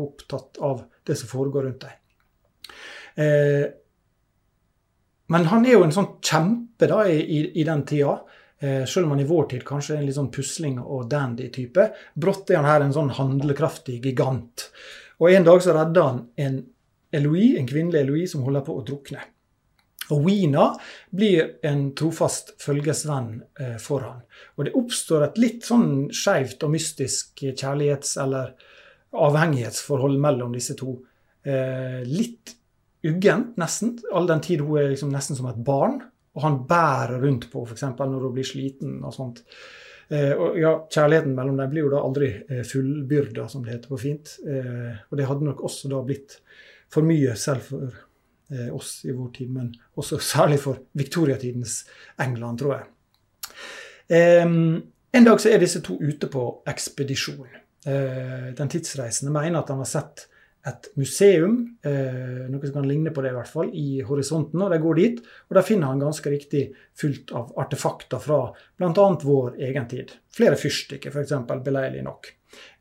opptatt 0.03 0.59
av 0.59 0.81
det 1.07 1.15
som 1.15 1.29
foregår 1.31 1.69
rundt 1.69 1.85
dem. 1.85 1.93
Eh, 3.15 3.65
men 5.27 5.47
han 5.49 5.65
er 5.65 5.77
jo 5.77 5.85
en 5.85 5.95
sånn 5.95 6.11
kjempe 6.21 6.89
da, 6.89 7.03
i, 7.09 7.41
i, 7.55 7.63
den 7.65 7.83
tida. 7.87 8.19
Eh, 8.59 8.83
selv 8.89 9.07
om 9.07 9.15
han 9.15 9.23
i 9.23 9.27
vår 9.29 9.49
tid 9.55 9.65
kanskje 9.67 9.95
er 9.95 10.01
en 10.01 10.09
litt 10.09 10.17
sånn 10.19 10.31
pusling 10.33 10.77
og 10.83 11.07
dandy-type. 11.11 11.89
Brått 12.13 12.51
er 12.51 12.61
han 12.61 12.69
her 12.69 12.85
en 12.85 12.95
sånn 12.95 13.13
handlekraftig 13.17 14.01
gigant. 14.03 14.69
Og 15.23 15.31
en 15.31 15.47
dag 15.47 15.63
så 15.63 15.75
redder 15.75 16.09
han 16.09 16.25
en 16.35 16.59
Eloise, 17.15 17.61
en 17.61 17.69
kvinnelig 17.69 18.01
Eloise 18.03 18.33
som 18.35 18.43
holder 18.45 18.65
på 18.67 18.75
å 18.75 18.83
drukne. 18.85 19.23
Og 20.13 20.21
Wina 20.27 20.67
blir 21.15 21.55
en 21.65 21.87
trofast 21.97 22.53
følgesvenn 22.61 23.39
eh, 23.61 23.77
for 23.81 24.05
han. 24.05 24.21
Og 24.57 24.67
det 24.67 24.75
oppstår 24.77 25.25
et 25.25 25.39
litt 25.41 25.65
sånn 25.65 26.11
skeivt 26.13 26.61
og 26.65 26.75
mystisk 26.75 27.41
kjærlighets- 27.41 28.17
eller 28.21 28.53
avhengighetsforhold 29.15 30.19
mellom 30.21 30.53
disse 30.53 30.75
to. 30.77 30.99
Eh, 31.45 32.03
litt 32.05 32.53
uggent, 33.09 33.55
nesten. 33.61 33.95
All 34.13 34.27
den 34.29 34.43
tid 34.43 34.63
hun 34.65 34.79
er 34.81 34.91
liksom 34.91 35.13
nesten 35.13 35.37
som 35.37 35.49
et 35.49 35.61
barn. 35.65 35.99
Og 36.35 36.43
han 36.43 36.61
bærer 36.67 37.21
rundt 37.23 37.47
på 37.51 37.63
f.eks. 37.63 37.85
når 37.97 38.27
hun 38.27 38.35
blir 38.35 38.47
sliten 38.47 38.97
og 39.05 39.13
sånt. 39.15 39.43
Eh, 40.09 40.33
og 40.33 40.57
ja, 40.59 40.73
Kjærligheten 40.91 41.35
mellom 41.37 41.57
dem 41.57 41.71
blir 41.71 41.85
jo 41.85 41.93
da 41.93 42.01
aldri 42.05 42.31
eh, 42.43 42.63
fullbyrda, 42.67 43.47
som 43.49 43.63
det 43.65 43.77
heter 43.77 43.93
på 43.93 44.01
fint. 44.01 44.35
Eh, 44.45 44.97
og 45.09 45.19
det 45.19 45.29
hadde 45.29 45.47
nok 45.47 45.63
også 45.65 45.91
da 45.93 46.01
blitt 46.05 46.39
for 46.91 47.07
mye 47.07 47.33
selv 47.39 47.69
for 47.69 47.87
eh, 48.51 48.69
oss 48.75 48.99
i 49.07 49.15
vår 49.15 49.31
tid, 49.37 49.53
men 49.55 49.71
også 49.97 50.19
særlig 50.21 50.59
for 50.65 50.83
viktoriatidens 50.97 51.83
England, 52.21 52.61
tror 52.61 52.77
jeg. 52.77 52.91
en 54.05 55.25
dag 55.25 55.39
så 55.41 55.49
er 55.49 55.63
disse 55.63 55.79
to 55.81 55.95
ute 55.97 56.27
på 56.29 56.41
ekspedisjon. 56.69 57.47
Eh, 57.85 58.53
den 58.57 58.69
tidsreisende 58.69 59.33
mener 59.33 59.61
at 59.61 59.69
han 59.69 59.81
har 59.81 59.89
sett 59.89 60.27
et 60.65 60.87
museum, 60.97 61.57
eh, 61.85 62.45
noe 62.49 62.65
som 62.65 62.79
kan 62.79 62.87
ligne 62.89 63.11
på 63.13 63.21
det 63.21 63.31
i 63.31 63.35
hvert 63.35 63.51
fall, 63.51 63.69
i 63.69 64.01
horisonten. 64.05 64.61
og 64.61 64.71
De 64.73 64.79
går 64.81 64.95
dit, 64.95 65.19
og 65.49 65.57
der 65.57 65.67
finner 65.67 65.91
han 65.91 66.01
ganske 66.01 66.31
riktig 66.31 66.63
fullt 66.97 67.33
av 67.37 67.53
artefakter 67.61 68.21
fra 68.23 68.39
bl.a. 68.77 69.05
vår 69.21 69.59
egen 69.67 69.87
tid. 69.91 70.15
Flere 70.33 70.57
fyrstikker, 70.57 71.13
f.eks., 71.13 71.35
beleilig 71.63 72.01
nok. 72.07 72.31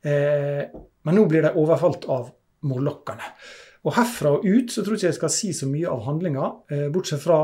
Eh, 0.01 0.65
men 1.05 1.19
nå 1.19 1.27
blir 1.29 1.45
de 1.45 1.53
overfalt 1.61 2.09
av 2.09 2.33
morlokkene. 2.65 3.29
Og 3.85 3.93
herfra 3.99 4.39
og 4.39 4.49
ut 4.49 4.73
så 4.73 4.81
tror 4.81 4.97
jeg 4.97 5.03
ikke 5.03 5.11
jeg 5.13 5.21
skal 5.21 5.35
si 5.35 5.53
så 5.53 5.69
mye 5.69 5.91
av 5.93 6.07
handlinga, 6.07 6.51
eh, 6.73 6.89
bortsett 6.93 7.21
fra 7.21 7.43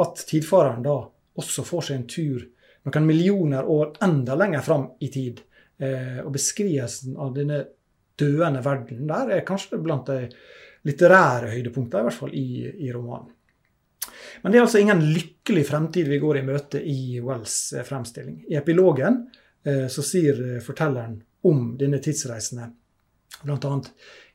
at 0.00 0.24
tidfareren 0.28 0.84
da 0.86 0.96
også 1.36 1.64
får 1.68 1.88
seg 1.88 1.98
en 1.98 2.08
tur 2.08 2.48
noen 2.88 3.06
millioner 3.06 3.68
år 3.68 3.92
enda 4.02 4.34
lenger 4.34 4.64
fram 4.64 4.88
i 5.00 5.08
tid. 5.12 5.40
Eh, 5.78 6.20
og 6.24 6.32
beskrivelsen 6.34 7.16
av 7.20 7.34
denne 7.36 7.64
døende 8.22 8.62
verden 8.64 9.06
der 9.10 9.36
er 9.36 9.46
kanskje 9.46 9.80
blant 9.82 10.10
de 10.10 10.28
litterære 10.86 11.52
høydepunktene, 11.52 12.02
i 12.02 12.08
hvert 12.08 12.18
fall 12.18 12.34
i, 12.34 12.46
i, 12.86 12.90
romanen. 12.94 13.30
Men 14.42 14.52
det 14.52 14.58
er 14.58 14.64
altså 14.64 14.80
ingen 14.82 15.02
lykkelig 15.14 15.62
fremtid 15.68 16.08
vi 16.10 16.18
går 16.22 16.40
i 16.40 16.46
møte 16.46 16.80
i 16.82 17.20
Wells 17.22 17.56
fremstilling. 17.86 18.40
I 18.50 18.58
epilogen 18.58 19.20
eh, 19.62 19.86
så 19.92 20.02
sier 20.06 20.40
eh, 20.42 20.62
fortelleren 20.64 21.20
om 21.46 21.68
denne 21.78 22.00
tidsreisende 22.02 22.66
bl.a. 23.42 23.74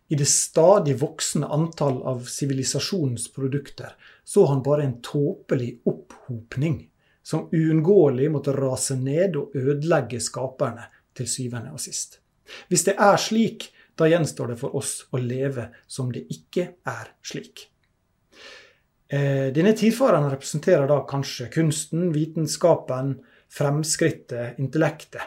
I 0.08 0.16
det 0.16 0.28
stadig 0.32 0.96
voksende 1.02 1.50
antall 1.52 2.00
av 2.08 2.24
sivilisasjonens 2.32 3.28
produkter 3.36 3.98
så 4.24 4.46
han 4.48 4.64
bare 4.64 4.86
en 4.88 5.02
tåpelig 5.04 5.82
opphopning 5.88 6.86
som 7.28 7.50
uunngåelig 7.52 8.30
måtte 8.32 8.56
rase 8.56 8.96
ned 8.96 9.36
og 9.36 9.56
ødelegge 9.56 10.22
skaperne 10.24 10.88
til 11.18 11.28
syvende 11.28 11.74
og 11.76 11.82
sist. 11.84 12.22
Hvis 12.72 12.86
det 12.88 12.96
er 13.04 13.20
slik, 13.20 13.68
da 13.98 14.10
gjenstår 14.10 14.54
det 14.54 14.60
for 14.62 14.78
oss 14.78 15.00
å 15.12 15.22
leve 15.22 15.70
som 15.88 16.12
det 16.14 16.26
ikke 16.34 16.70
er 16.88 17.12
slik. 17.26 17.68
Eh, 19.08 19.50
denne 19.56 19.72
tidfaren 19.78 20.28
representerer 20.30 20.88
da 20.90 21.00
kanskje 21.08 21.48
kunsten, 21.54 22.10
vitenskapen, 22.16 23.16
fremskrittet, 23.50 24.60
intellektet. 24.60 25.24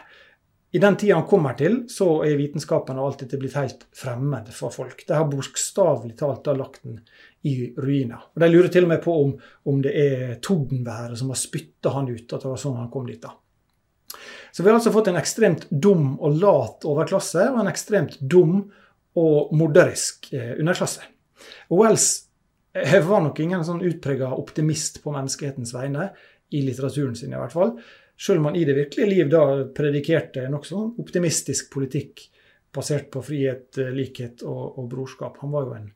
I 0.71 0.79
den 0.79 0.95
tida 0.95 1.17
han 1.17 1.27
kommer 1.27 1.57
til, 1.59 1.81
så 1.91 2.21
er 2.23 2.37
vitenskapen 2.39 2.99
og 3.01 3.09
alt 3.09 3.23
dette 3.25 3.39
blitt 3.41 3.57
helt 3.59 3.83
fremmed 3.97 4.53
for 4.55 4.71
folk. 4.71 5.03
De 5.07 5.17
har 5.17 5.27
bokstavelig 5.27 6.15
talt 6.21 6.45
da 6.45 6.53
lagt 6.55 6.85
den 6.85 7.01
i 7.43 7.73
ruiner. 7.75 8.29
Og 8.31 8.39
De 8.39 8.47
lurer 8.47 8.71
til 8.71 8.87
og 8.87 8.93
med 8.93 9.01
på 9.03 9.15
om, 9.25 9.33
om 9.67 9.81
det 9.83 9.91
er 9.99 10.37
tordenværet 10.39 11.19
som 11.19 11.33
har 11.33 11.41
spytta 11.41 11.91
han 11.97 12.07
ut, 12.07 12.23
at 12.29 12.39
det 12.39 12.53
var 12.53 12.61
sånn 12.61 12.79
han 12.79 12.91
kom 12.93 13.09
dit. 13.09 13.19
da. 13.19 13.33
Så 14.51 14.63
vi 14.63 14.69
har 14.69 14.77
altså 14.77 14.93
fått 14.93 15.09
en 15.11 15.19
ekstremt 15.19 15.67
dum 15.69 16.15
og 16.19 16.37
lat 16.41 16.85
overklasse 16.87 17.47
og 17.51 17.61
en 17.61 17.71
ekstremt 17.71 18.17
dum 18.19 18.65
og 19.19 19.53
morderisk 19.57 20.31
eh, 20.35 20.53
underklasse. 20.59 21.07
Og 21.71 21.83
Wells 21.83 22.07
eh, 22.75 22.99
var 23.05 23.23
nok 23.25 23.39
ingen 23.43 23.63
sånn 23.67 23.83
utprega 23.87 24.31
optimist 24.35 25.01
på 25.03 25.13
menneskehetens 25.15 25.73
vegne, 25.75 26.11
i 26.51 26.65
litteraturen 26.65 27.15
sin 27.15 27.31
i 27.31 27.39
hvert 27.39 27.53
fall. 27.55 27.77
Selv 28.19 28.41
om 28.41 28.49
han 28.49 28.57
i 28.59 28.65
det 28.67 28.75
virkelige 28.75 29.07
liv 29.07 29.29
da 29.31 29.43
predikerte 29.75 30.49
nokså 30.51 30.75
sånn 30.75 30.89
optimistisk 30.99 31.69
politikk 31.71 32.25
basert 32.75 33.07
på 33.13 33.23
frihet, 33.23 33.69
eh, 33.79 33.93
likhet 33.95 34.43
og, 34.43 34.79
og 34.79 34.89
brorskap. 34.91 35.39
Han 35.43 35.55
var 35.55 35.67
jo 35.67 35.77
en 35.79 35.89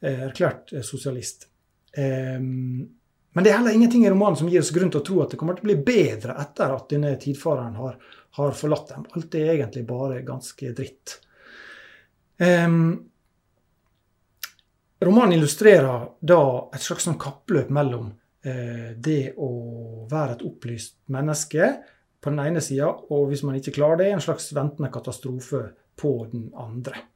erklært 0.00 0.70
sosialist. 0.86 1.44
Um, 1.92 2.86
men 3.32 3.44
det 3.44 3.52
er 3.52 3.60
heller 3.60 3.76
ingenting 3.76 4.06
i 4.06 4.10
romanen 4.10 4.38
som 4.40 4.48
gir 4.50 4.62
oss 4.62 4.72
grunn 4.74 4.90
til 4.90 5.00
å 5.00 5.06
tro 5.06 5.20
at 5.22 5.30
det 5.30 5.38
kommer 5.38 5.54
til 5.54 5.68
å 5.68 5.70
bli 5.70 5.76
bedre 5.86 6.34
etter 6.42 6.72
at 6.74 6.88
denne 6.90 7.12
tidfareren 7.20 7.76
har, 7.78 7.98
har 8.38 8.56
forlatt 8.58 8.90
dem. 8.90 9.04
Alt 9.14 9.36
er 9.38 9.52
egentlig 9.52 9.84
bare 9.86 10.24
ganske 10.26 10.72
dritt. 10.74 11.14
Um, 12.42 12.96
romanen 15.04 15.36
illustrerer 15.36 16.08
da 16.18 16.40
et 16.74 16.82
slags 16.82 17.06
sånn 17.06 17.20
kappløp 17.22 17.70
mellom 17.76 18.10
uh, 18.10 18.90
det 18.98 19.36
å 19.38 19.50
være 20.10 20.38
et 20.38 20.44
opplyst 20.50 20.98
menneske 21.14 21.70
på 22.20 22.32
den 22.32 22.42
ene 22.42 22.60
sida, 22.64 22.90
og 22.90 23.30
hvis 23.30 23.44
man 23.46 23.56
ikke 23.56 23.76
klarer 23.78 24.02
det, 24.02 24.10
en 24.12 24.24
slags 24.24 24.50
ventende 24.56 24.90
katastrofe 24.92 25.62
på 26.00 26.12
den 26.32 26.50
andre. 26.58 27.06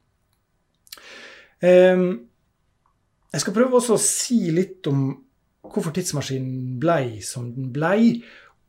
Um, 1.59 2.07
jeg 3.35 3.43
skal 3.43 3.57
prøve 3.57 3.81
også 3.81 3.99
å 3.99 4.01
si 4.01 4.39
litt 4.55 4.87
om 4.87 5.09
hvorfor 5.65 5.95
tidsmaskinen 5.95 6.79
blei 6.81 7.21
som 7.25 7.51
den 7.55 7.73
blei, 7.75 8.17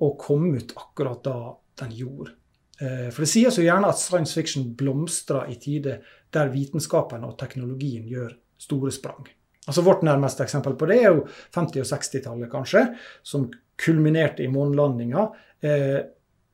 og 0.03 0.17
kom 0.19 0.49
ut 0.55 0.73
akkurat 0.75 1.23
da 1.23 1.38
den 1.81 1.93
gjorde. 1.95 2.36
Eh, 2.81 3.08
for 3.12 3.23
det 3.23 3.31
sies 3.31 3.60
jo 3.60 3.63
gjerne 3.63 3.91
at 3.91 3.99
science 3.99 4.36
fiction 4.36 4.73
blomstrer 4.77 5.51
i 5.51 5.55
tider 5.60 6.01
der 6.36 6.51
vitenskapen 6.51 7.23
og 7.23 7.38
teknologien 7.39 8.08
gjør 8.10 8.34
store 8.60 8.91
sprang. 8.91 9.27
Altså 9.65 9.81
Vårt 9.81 10.03
nærmeste 10.05 10.43
eksempel 10.43 10.75
på 10.77 10.88
det 10.89 10.99
er 11.01 11.13
jo 11.13 11.23
50- 11.55 11.81
og 11.81 11.88
60-tallet, 11.89 12.51
kanskje, 12.51 12.84
som 13.23 13.47
kulminerte 13.81 14.43
i 14.43 14.51
månelandinga. 14.51 15.23
Eh, 15.63 16.01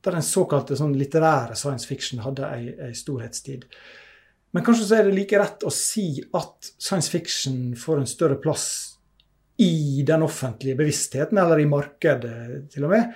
der 0.01 0.17
den 0.17 0.25
såkalte 0.25 0.77
sånn 0.77 0.95
litterære 0.97 1.57
science 1.57 1.85
fiction 1.85 2.23
hadde 2.23 2.47
ei, 2.55 2.71
ei 2.87 2.93
storhetstid. 2.97 3.67
Men 4.51 4.65
kanskje 4.65 4.87
så 4.87 4.97
er 4.97 5.07
det 5.07 5.15
like 5.15 5.37
rett 5.39 5.65
å 5.67 5.73
si 5.73 6.23
at 6.37 6.71
science 6.77 7.11
fiction 7.11 7.75
får 7.77 8.01
en 8.01 8.09
større 8.09 8.39
plass 8.41 8.65
i 9.61 10.03
den 10.07 10.23
offentlige 10.25 10.77
bevisstheten, 10.79 11.37
eller 11.37 11.59
i 11.61 11.69
markedet 11.69 12.69
til 12.73 12.87
og 12.87 12.95
med, 12.95 13.11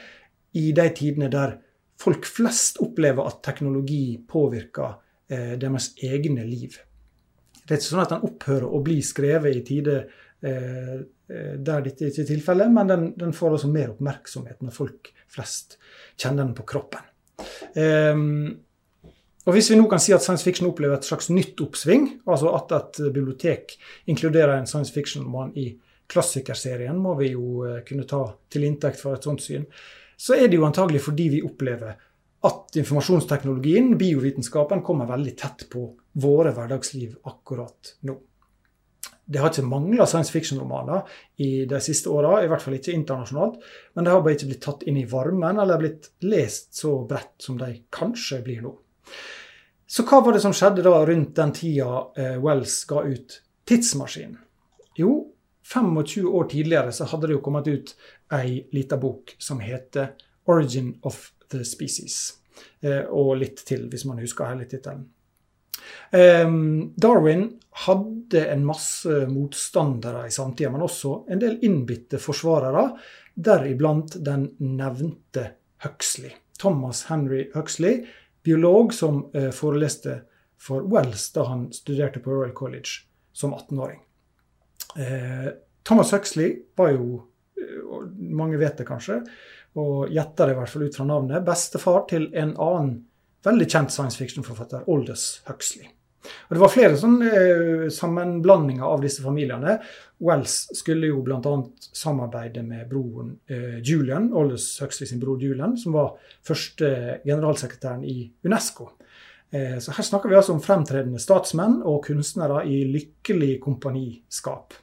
i 0.55 0.69
de 0.75 0.89
tidene 0.95 1.29
der 1.31 1.57
folk 1.99 2.27
flest 2.27 2.79
opplever 2.83 3.27
at 3.27 3.41
teknologi 3.45 4.17
påvirker 4.27 4.97
eh, 5.31 5.55
deres 5.59 5.93
egne 6.03 6.45
liv. 6.47 6.77
Det 7.65 7.73
er 7.73 7.79
ikke 7.79 7.87
sånn 7.87 8.03
at 8.03 8.13
den 8.13 8.27
opphører 8.27 8.67
å 8.69 8.81
bli 8.85 8.99
skrevet 9.05 9.57
i 9.57 9.63
tider 9.65 10.03
eh, 10.45 10.95
eh 11.25 11.55
der 11.57 11.81
dette 11.87 12.11
ikke 12.11 12.21
er 12.21 12.29
tilfellet, 12.29 12.69
men 12.71 12.91
den, 12.91 13.07
den, 13.17 13.33
får 13.33 13.57
også 13.57 13.71
mer 13.71 13.95
oppmerksomhet 13.95 14.61
når 14.61 14.75
folk 14.75 15.09
flest 15.31 15.79
kjenner 16.13 16.43
den 16.43 16.53
på 16.57 16.67
kroppen. 16.69 17.07
Um, 17.73 18.53
og 19.45 19.53
Hvis 19.53 19.71
vi 19.71 19.77
nå 19.79 19.87
kan 19.89 20.01
si 20.01 20.13
at 20.13 20.23
science 20.23 20.45
fiction 20.45 20.69
opplever 20.69 20.97
et 20.97 21.07
slags 21.07 21.31
nytt 21.33 21.59
oppsving, 21.61 22.07
altså 22.29 22.53
at 22.53 22.71
et 22.77 23.01
bibliotek 23.13 23.73
inkluderer 24.09 24.53
en 24.57 24.69
science 24.69 24.93
fiction-roman 24.93 25.51
i 25.57 25.71
klassikerserien 26.11 26.97
må 27.01 27.15
vi 27.19 27.31
jo 27.33 27.63
eh, 27.67 27.81
kunne 27.87 28.07
ta 28.09 28.23
til 28.51 28.67
inntekt 28.67 29.01
for 29.01 29.17
et 29.17 29.25
sånt 29.25 29.43
syn. 29.43 29.65
Så 30.17 30.37
er 30.37 30.47
det 30.47 30.59
jo 30.59 30.67
antagelig 30.67 31.03
fordi 31.05 31.29
vi 31.33 31.43
opplever 31.45 31.97
at 32.45 32.77
informasjonsteknologien, 32.77 33.95
biovitenskapen, 33.97 34.83
kommer 34.85 35.09
veldig 35.09 35.33
tett 35.37 35.65
på 35.71 35.87
våre 36.21 36.53
hverdagsliv 36.53 37.17
akkurat 37.31 37.95
nå. 38.05 38.15
Det 39.25 39.41
har 39.41 39.49
ikke 39.49 39.65
mangla 39.65 40.05
science 40.05 40.29
fiction-romaner 40.29 41.07
i 41.41 41.65
de 41.65 41.79
siste 41.81 42.11
åra, 42.13 42.43
i 42.43 42.49
hvert 42.49 42.61
fall 42.61 42.75
ikke 42.77 42.93
internasjonalt. 42.93 43.57
Men 43.97 44.05
de 44.05 44.13
har 44.13 44.21
bare 44.21 44.37
ikke 44.37 44.51
blitt 44.51 44.61
tatt 44.67 44.85
inn 44.85 44.99
i 45.01 45.07
varmen 45.09 45.57
eller 45.61 45.81
blitt 45.81 46.11
lest 46.29 46.75
så 46.77 46.99
bredt 47.09 47.33
som 47.41 47.57
de 47.57 47.71
kanskje 47.89 48.43
blir 48.45 48.61
nå. 48.67 48.75
Så 49.89 50.05
hva 50.05 50.21
var 50.25 50.35
det 50.35 50.43
som 50.45 50.53
skjedde 50.53 50.85
da 50.85 50.99
rundt 51.05 51.33
den 51.37 51.53
tida 51.57 52.03
eh, 52.17 52.37
Wells 52.41 52.83
ga 52.89 53.01
ut 53.05 53.39
'Tidsmaskinen'? 53.65 54.37
Jo, 54.97 55.15
25 55.73 56.27
år 56.29 56.43
tidligere 56.51 56.91
så 56.93 57.07
hadde 57.09 57.27
det 57.27 57.37
jo 57.37 57.43
kommet 57.45 57.67
ut 57.67 57.95
ei 58.33 58.61
lita 58.71 58.97
bok 59.01 59.35
som 59.37 59.59
heter 59.59 60.13
'Origin 60.45 60.99
of 61.01 61.31
the 61.51 61.63
Species'. 61.65 62.33
Eh, 62.81 63.03
og 63.09 63.37
litt 63.37 63.65
til, 63.65 63.89
hvis 63.89 64.05
man 64.05 64.21
husker 64.21 64.45
hele 64.45 64.65
tittelen. 64.69 65.09
Ehm, 66.11 66.93
Darwin 66.95 67.59
hadde 67.85 68.45
en 68.51 68.65
masse 68.65 69.27
motstandere 69.27 70.27
i 70.27 70.31
samtida, 70.31 70.69
men 70.71 70.85
også 70.85 71.25
en 71.29 71.41
del 71.41 71.57
innbitte 71.65 72.19
forsvarere, 72.21 72.87
deriblant 73.35 74.15
den 74.25 74.49
nevnte 74.59 75.49
Huxley. 75.83 76.31
Thomas 76.59 77.03
Henry 77.09 77.49
Huxley, 77.53 78.05
biolog 78.43 78.93
som 78.93 79.25
eh, 79.33 79.51
foreleste 79.51 80.21
for 80.57 80.87
Wells 80.87 81.31
da 81.35 81.49
han 81.49 81.67
studerte 81.73 82.21
på 82.23 82.31
Royal 82.31 82.53
College 82.55 83.03
som 83.33 83.53
18-åring. 83.53 84.04
Eh, 84.97 85.49
Thomas 85.83 86.13
Huxley 86.15 86.55
var 86.75 86.93
jo, 86.95 87.23
eh, 87.59 88.07
mange 88.17 88.57
vet 88.61 88.77
det 88.77 88.87
kanskje, 88.87 89.21
og 89.75 90.07
gjetter 90.09 90.47
det 90.47 90.55
i 90.55 90.59
hvert 90.59 90.71
fall 90.71 90.87
ut 90.87 90.95
fra 90.95 91.09
navnet, 91.09 91.45
bestefar 91.45 92.05
til 92.09 92.29
en 92.33 92.55
annen 92.55 92.95
veldig 93.45 93.67
kjent 93.69 93.93
science 93.93 94.17
fiction-forfatter, 94.17 94.87
Aldous 94.87 95.41
Huxley. 95.49 95.91
Og 96.25 96.55
Det 96.55 96.61
var 96.61 96.73
flere 96.73 96.97
sånne 96.97 97.31
eh, 97.31 97.87
sammenblandinger 97.93 98.85
av 98.87 99.03
disse 99.03 99.23
familiene. 99.25 99.77
Wells 100.25 100.55
skulle 100.77 101.11
jo 101.11 101.21
bl.a. 101.25 101.55
samarbeide 101.85 102.63
med 102.65 102.87
broren 102.89 103.35
eh, 103.51 103.81
Julian, 103.85 104.31
Aldous 104.33 104.71
Huxley 104.81 105.09
sin 105.09 105.21
bror 105.21 105.41
Julian, 105.41 105.75
som 105.77 105.95
var 105.97 106.15
første 106.45 107.19
generalsekretæren 107.25 108.05
i 108.07 108.31
UNESCO. 108.47 108.89
Eh, 109.51 109.77
så 109.83 109.93
her 109.95 110.09
snakker 110.09 110.31
vi 110.31 110.39
altså 110.39 110.55
om 110.55 110.63
fremtredende 110.63 111.21
statsmenn 111.21 111.81
og 111.85 112.03
kunstnere 112.07 112.63
i 112.69 112.81
lykkelig 112.89 113.59
kompaniskap. 113.63 114.73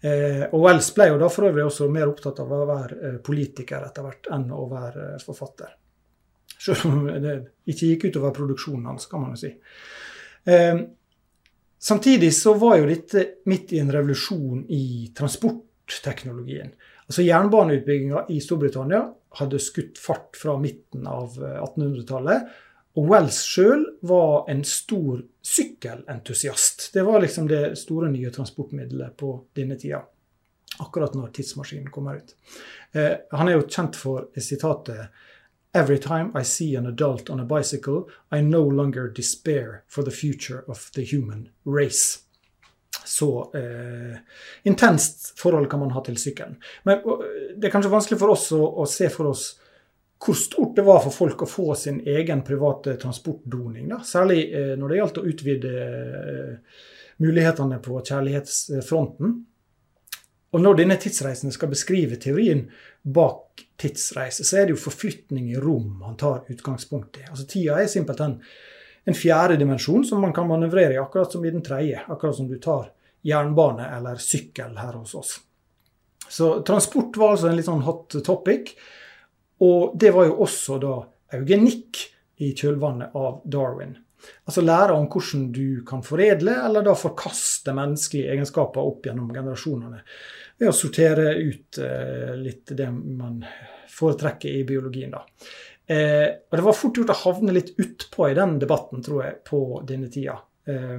Eh, 0.00 0.44
og 0.52 0.60
Wells 0.60 0.90
ble 0.94 1.08
jo 1.10 1.18
da 1.20 1.28
for 1.32 1.48
øvrig 1.48 1.64
også 1.64 1.88
mer 1.92 2.10
opptatt 2.10 2.42
av 2.42 2.52
å 2.52 2.64
være 2.68 2.98
eh, 2.98 3.16
politiker 3.24 3.86
etter 3.86 4.04
hvert 4.04 4.28
enn 4.36 4.50
å 4.52 4.66
være 4.70 5.08
eh, 5.14 5.24
forfatter. 5.24 5.72
Selv 6.56 6.88
om 6.90 7.06
det 7.22 7.36
ikke 7.72 7.90
gikk 7.92 8.08
utover 8.10 8.34
produksjonen 8.36 8.90
hans, 8.90 9.08
kan 9.10 9.22
man 9.22 9.34
jo 9.34 9.40
si. 9.42 9.50
Samtidig 11.86 12.30
så 12.32 12.54
var 12.56 12.78
jo 12.78 12.86
dette 12.88 13.24
midt 13.50 13.74
i 13.74 13.80
en 13.82 13.90
revolusjon 13.92 14.62
i 14.72 15.10
transportteknologien. 15.14 16.70
Altså 17.06 17.26
Jernbaneutbygginga 17.26 18.24
i 18.32 18.38
Storbritannia 18.42 19.02
hadde 19.36 19.60
skutt 19.60 20.00
fart 20.00 20.38
fra 20.38 20.56
midten 20.62 21.04
av 21.10 21.36
1800-tallet 21.36 22.48
og 22.96 23.10
Wells 23.10 23.42
sjøl 23.44 23.82
var 24.08 24.46
en 24.52 24.62
stor 24.64 25.20
sykkelentusiast. 25.46 26.90
Det 26.92 27.02
var 27.02 27.20
liksom 27.20 27.48
det 27.48 27.78
store 27.78 28.10
nye 28.10 28.30
transportmiddelet 28.30 29.16
på 29.16 29.44
denne 29.54 29.76
tida. 29.78 30.02
Akkurat 30.78 31.14
når 31.14 31.28
tidsmaskinen 31.36 31.90
kommer 31.90 32.16
ut. 32.16 32.34
Eh, 32.92 33.12
han 33.30 33.48
er 33.48 33.56
jo 33.56 33.68
kjent 33.68 33.96
for 33.96 34.26
sitatet 34.42 35.06
Every 35.76 35.98
time 35.98 36.32
I 36.34 36.42
see 36.42 36.74
an 36.76 36.86
adult 36.86 37.30
on 37.30 37.40
a 37.40 37.44
bicycle, 37.44 38.08
I 38.32 38.40
no 38.40 38.62
longer 38.64 39.08
despair 39.08 39.82
for 39.88 40.02
the 40.02 40.10
future 40.10 40.64
of 40.66 40.90
the 40.94 41.04
human 41.04 41.48
race. 41.64 42.18
Så 43.04 43.52
eh, 43.54 44.18
intenst 44.62 45.38
forhold 45.38 45.70
kan 45.70 45.80
man 45.80 45.90
ha 45.90 46.00
til 46.04 46.16
sykkelen. 46.16 46.56
Men 46.82 47.04
det 47.56 47.68
er 47.68 47.74
kanskje 47.74 47.92
vanskelig 47.92 48.18
for 48.18 48.32
oss 48.32 48.48
å, 48.56 48.62
å 48.82 48.86
se 48.88 49.10
for 49.12 49.30
oss 49.30 49.50
hvor 50.24 50.34
stort 50.38 50.76
det 50.76 50.84
var 50.86 51.02
for 51.04 51.12
folk 51.12 51.42
å 51.44 51.48
få 51.50 51.74
sin 51.76 51.98
egen 52.08 52.42
private 52.44 52.96
transportdoning. 53.00 53.90
Da. 53.92 54.00
Særlig 54.04 54.46
eh, 54.48 54.72
når 54.80 54.92
det 54.92 55.00
gjaldt 55.00 55.20
å 55.20 55.26
utvide 55.28 55.74
eh, 55.82 56.86
mulighetene 57.22 57.78
på 57.84 58.00
kjærlighetsfronten. 58.00 59.36
Og 60.56 60.62
når 60.62 60.78
denne 60.78 60.96
tidsreisen 61.00 61.52
skal 61.52 61.68
beskrive 61.72 62.16
teorien 62.20 62.64
bak 63.02 63.66
tidsreise, 63.80 64.44
så 64.46 64.60
er 64.60 64.66
det 64.66 64.76
jo 64.76 64.84
forflytning 64.86 65.50
i 65.52 65.60
rom 65.60 66.00
han 66.06 66.16
tar 66.20 66.46
utgangspunkt 66.52 67.20
i. 67.20 67.26
Altså 67.28 67.44
Tida 67.50 67.80
er 67.82 67.90
simpelthen 67.92 68.38
en 69.06 69.16
fjerde 69.16 69.58
dimensjon 69.60 70.04
som 70.06 70.22
man 70.24 70.32
kan 70.34 70.48
manøvrere 70.48 70.96
i, 70.96 71.00
akkurat 71.00 71.32
som 71.32 71.44
i 71.44 71.52
den 71.52 71.64
tredje. 71.66 72.00
Akkurat 72.08 72.38
som 72.38 72.48
du 72.48 72.56
tar 72.62 72.88
jernbane 73.26 73.90
eller 73.98 74.22
sykkel 74.22 74.78
her 74.80 74.96
hos 74.96 75.14
oss. 75.18 75.36
Så 76.28 76.56
transport 76.66 77.16
var 77.20 77.36
altså 77.36 77.50
en 77.50 77.58
litt 77.58 77.68
sånn 77.68 77.84
hot 77.86 78.16
topic. 78.26 78.72
Og 79.64 79.94
det 79.98 80.12
var 80.12 80.28
jo 80.28 80.40
også 80.44 80.80
da 80.82 80.96
eugenikk 81.36 82.02
i 82.44 82.52
kjølvannet 82.56 83.14
av 83.16 83.40
Darwin. 83.48 83.94
Altså 84.44 84.64
lære 84.64 84.96
om 84.96 85.06
hvordan 85.12 85.46
du 85.54 85.82
kan 85.86 86.02
foredle 86.04 86.56
eller 86.66 86.84
da 86.84 86.96
forkaste 86.98 87.74
menneskelige 87.76 88.32
egenskaper 88.34 88.84
opp 88.84 89.06
gjennom 89.06 89.30
generasjonene. 89.34 90.02
Ved 90.58 90.70
å 90.70 90.74
sortere 90.76 91.34
ut 91.36 91.78
eh, 91.82 92.32
litt 92.40 92.72
det 92.76 92.88
man 92.90 93.42
foretrekker 93.96 94.50
i 94.50 94.64
biologien. 94.68 95.14
da. 95.14 95.22
Eh, 95.86 96.28
og 96.50 96.58
det 96.58 96.64
var 96.66 96.76
fort 96.76 96.98
gjort 96.98 97.12
å 97.14 97.20
havne 97.20 97.54
litt 97.54 97.74
utpå 97.78 98.30
i 98.30 98.36
den 98.36 98.56
debatten, 98.62 99.04
tror 99.04 99.22
jeg, 99.24 99.38
på 99.46 99.60
denne 99.86 100.10
tida. 100.12 100.38
Eh, 100.66 100.98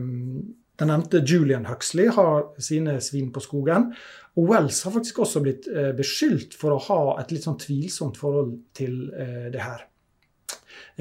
den 0.77 0.91
nevnte 0.91 1.23
Julian 1.25 1.65
Huxley 1.65 2.07
har 2.13 2.61
sine 2.61 2.99
svin 3.01 3.31
på 3.33 3.41
skogen. 3.41 3.91
Og 4.37 4.49
Wells 4.51 4.83
har 4.85 4.93
faktisk 4.93 5.23
også 5.23 5.41
blitt 5.41 5.67
eh, 5.71 5.93
beskyldt 5.97 6.53
for 6.57 6.75
å 6.75 6.81
ha 6.89 6.99
et 7.21 7.31
litt 7.33 7.47
sånn 7.47 7.57
tvilsomt 7.57 8.19
forhold 8.19 8.53
til 8.77 9.07
eh, 9.09 9.47
det 9.53 9.63
her. 9.63 9.87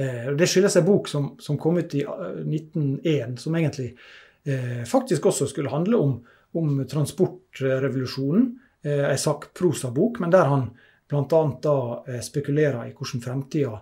Eh, 0.01 0.31
det 0.37 0.49
skyldes 0.49 0.79
en 0.81 0.87
bok 0.87 1.11
som, 1.13 1.35
som, 1.43 1.59
kom 1.61 1.77
ut 1.77 1.97
i 1.99 2.07
1901, 2.07 3.05
eh, 3.05 3.35
som 3.43 3.59
egentlig 3.59 3.93
faktisk 4.87 5.25
også 5.27 5.49
skulle 5.51 5.73
handle 5.73 5.99
om, 5.99 6.11
om 6.55 6.77
transportrevolusjonen. 6.87 8.45
En 8.87 9.19
sakprosabok, 9.19 10.21
men 10.23 10.31
der 10.31 10.47
han 10.47 10.69
bl.a. 11.11 11.41
da 11.65 12.21
spekulerer 12.23 12.87
i 12.87 12.93
hvordan 12.95 13.25
fremtida 13.25 13.73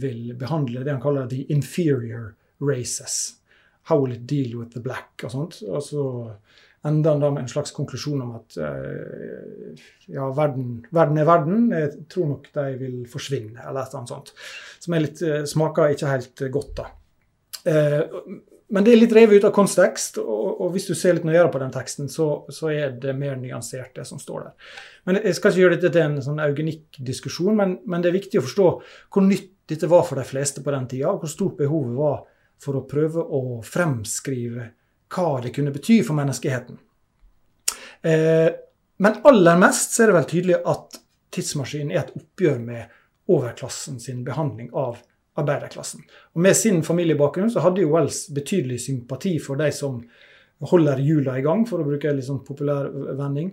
vil 0.00 0.32
behandle 0.40 0.80
det 0.80 0.94
han 0.94 1.02
kaller 1.04 1.28
the 1.28 1.42
inferior 1.52 2.30
races. 2.64 3.41
How 3.90 3.98
will 4.00 4.14
it 4.14 4.26
deal 4.30 4.58
with 4.60 4.74
the 4.74 4.82
black? 4.82 5.12
og 5.24 5.32
sånt. 5.32 5.62
Og 5.68 5.82
så 5.82 6.04
ender 6.86 7.14
han 7.14 7.22
da 7.22 7.30
med 7.30 7.44
en 7.44 7.50
slags 7.50 7.74
konklusjon 7.74 8.22
om 8.24 8.36
at 8.40 8.56
uh, 8.58 9.82
ja, 10.10 10.28
verden, 10.34 10.80
verden, 10.90 11.18
er 11.18 11.28
verden. 11.28 11.68
Jeg 11.74 12.06
tror 12.10 12.30
nok 12.32 12.48
de 12.54 12.64
vil 12.80 12.96
forsvinne, 13.10 13.58
eller 13.62 13.84
et 13.84 13.92
eller 13.92 14.00
annet 14.00 14.14
sånt. 14.16 14.32
Som 14.82 14.98
litt, 14.98 15.22
uh, 15.22 15.42
smaker 15.46 15.94
ikke 15.94 16.10
helt 16.10 16.46
godt, 16.56 16.72
da. 16.80 16.88
Uh, 17.62 18.40
men 18.72 18.86
det 18.86 18.94
er 18.94 19.02
litt 19.02 19.12
revet 19.12 19.42
ut 19.42 19.46
av 19.46 19.52
kontekst, 19.52 20.16
og, 20.22 20.46
og, 20.54 20.70
hvis 20.72 20.86
du 20.88 20.94
ser 20.96 21.18
litt 21.18 21.26
nøyere 21.28 21.50
på 21.52 21.60
den 21.60 21.72
teksten, 21.74 22.08
så, 22.08 22.46
så, 22.48 22.70
er 22.72 22.94
det 23.02 23.12
mer 23.18 23.36
nyansert, 23.36 23.92
det 23.98 24.06
som 24.08 24.20
står 24.20 24.46
der. 24.46 24.76
Men 25.04 25.18
Jeg 25.20 25.36
skal 25.36 25.52
ikke 25.52 25.60
gjøre 25.60 25.76
dette 25.76 25.90
til 25.92 26.06
en 26.06 26.22
sånn 26.24 26.40
eugenikk-diskusjon, 26.40 27.52
men, 27.58 27.74
men, 27.84 28.00
det 28.00 28.08
er 28.08 28.16
viktig 28.16 28.40
å 28.40 28.46
forstå 28.46 28.68
hvor 29.12 29.26
nytt 29.26 29.50
dette 29.68 29.90
var 29.92 30.06
for 30.08 30.18
de 30.18 30.24
fleste 30.26 30.64
på 30.64 30.72
den 30.72 30.88
tida, 30.88 31.12
og 31.12 31.20
hvor 31.20 31.30
stort 31.30 31.60
behovet 31.60 31.98
var 32.00 32.22
for 32.62 32.78
å 32.78 32.86
prøve 32.88 33.22
å 33.22 33.60
fremskrive 33.66 34.68
hva 35.12 35.28
det 35.44 35.52
kunne 35.54 35.74
bety 35.74 36.00
for 36.06 36.16
menneskeheten. 36.18 36.78
Eh, 38.02 38.50
men 39.02 39.22
aller 39.28 39.58
mest 39.60 39.98
er 40.00 40.10
det 40.10 40.18
vel 40.18 40.28
tydelig 40.30 40.58
at 40.68 41.00
tidsmaskinen 41.34 41.94
er 41.94 42.04
et 42.04 42.14
oppgjør 42.18 42.60
med 42.62 42.98
overklassen 43.32 43.98
sin 44.02 44.22
behandling 44.26 44.70
av 44.76 45.00
arbeiderklassen. 45.38 46.02
Og 46.34 46.42
Med 46.44 46.56
sin 46.56 46.82
familiebakgrunn 46.84 47.50
så 47.50 47.64
hadde 47.64 47.84
jo 47.84 47.92
Wells 47.94 48.26
betydelig 48.34 48.82
sympati 48.84 49.38
for 49.40 49.60
de 49.60 49.70
som 49.74 50.02
holder 50.72 51.00
hjula 51.02 51.38
i 51.38 51.44
gang, 51.44 51.64
for 51.66 51.82
å 51.82 51.86
bruke 51.86 52.10
en 52.10 52.18
litt 52.18 52.28
sånn 52.28 52.44
populær 52.46 52.90
vending. 53.18 53.52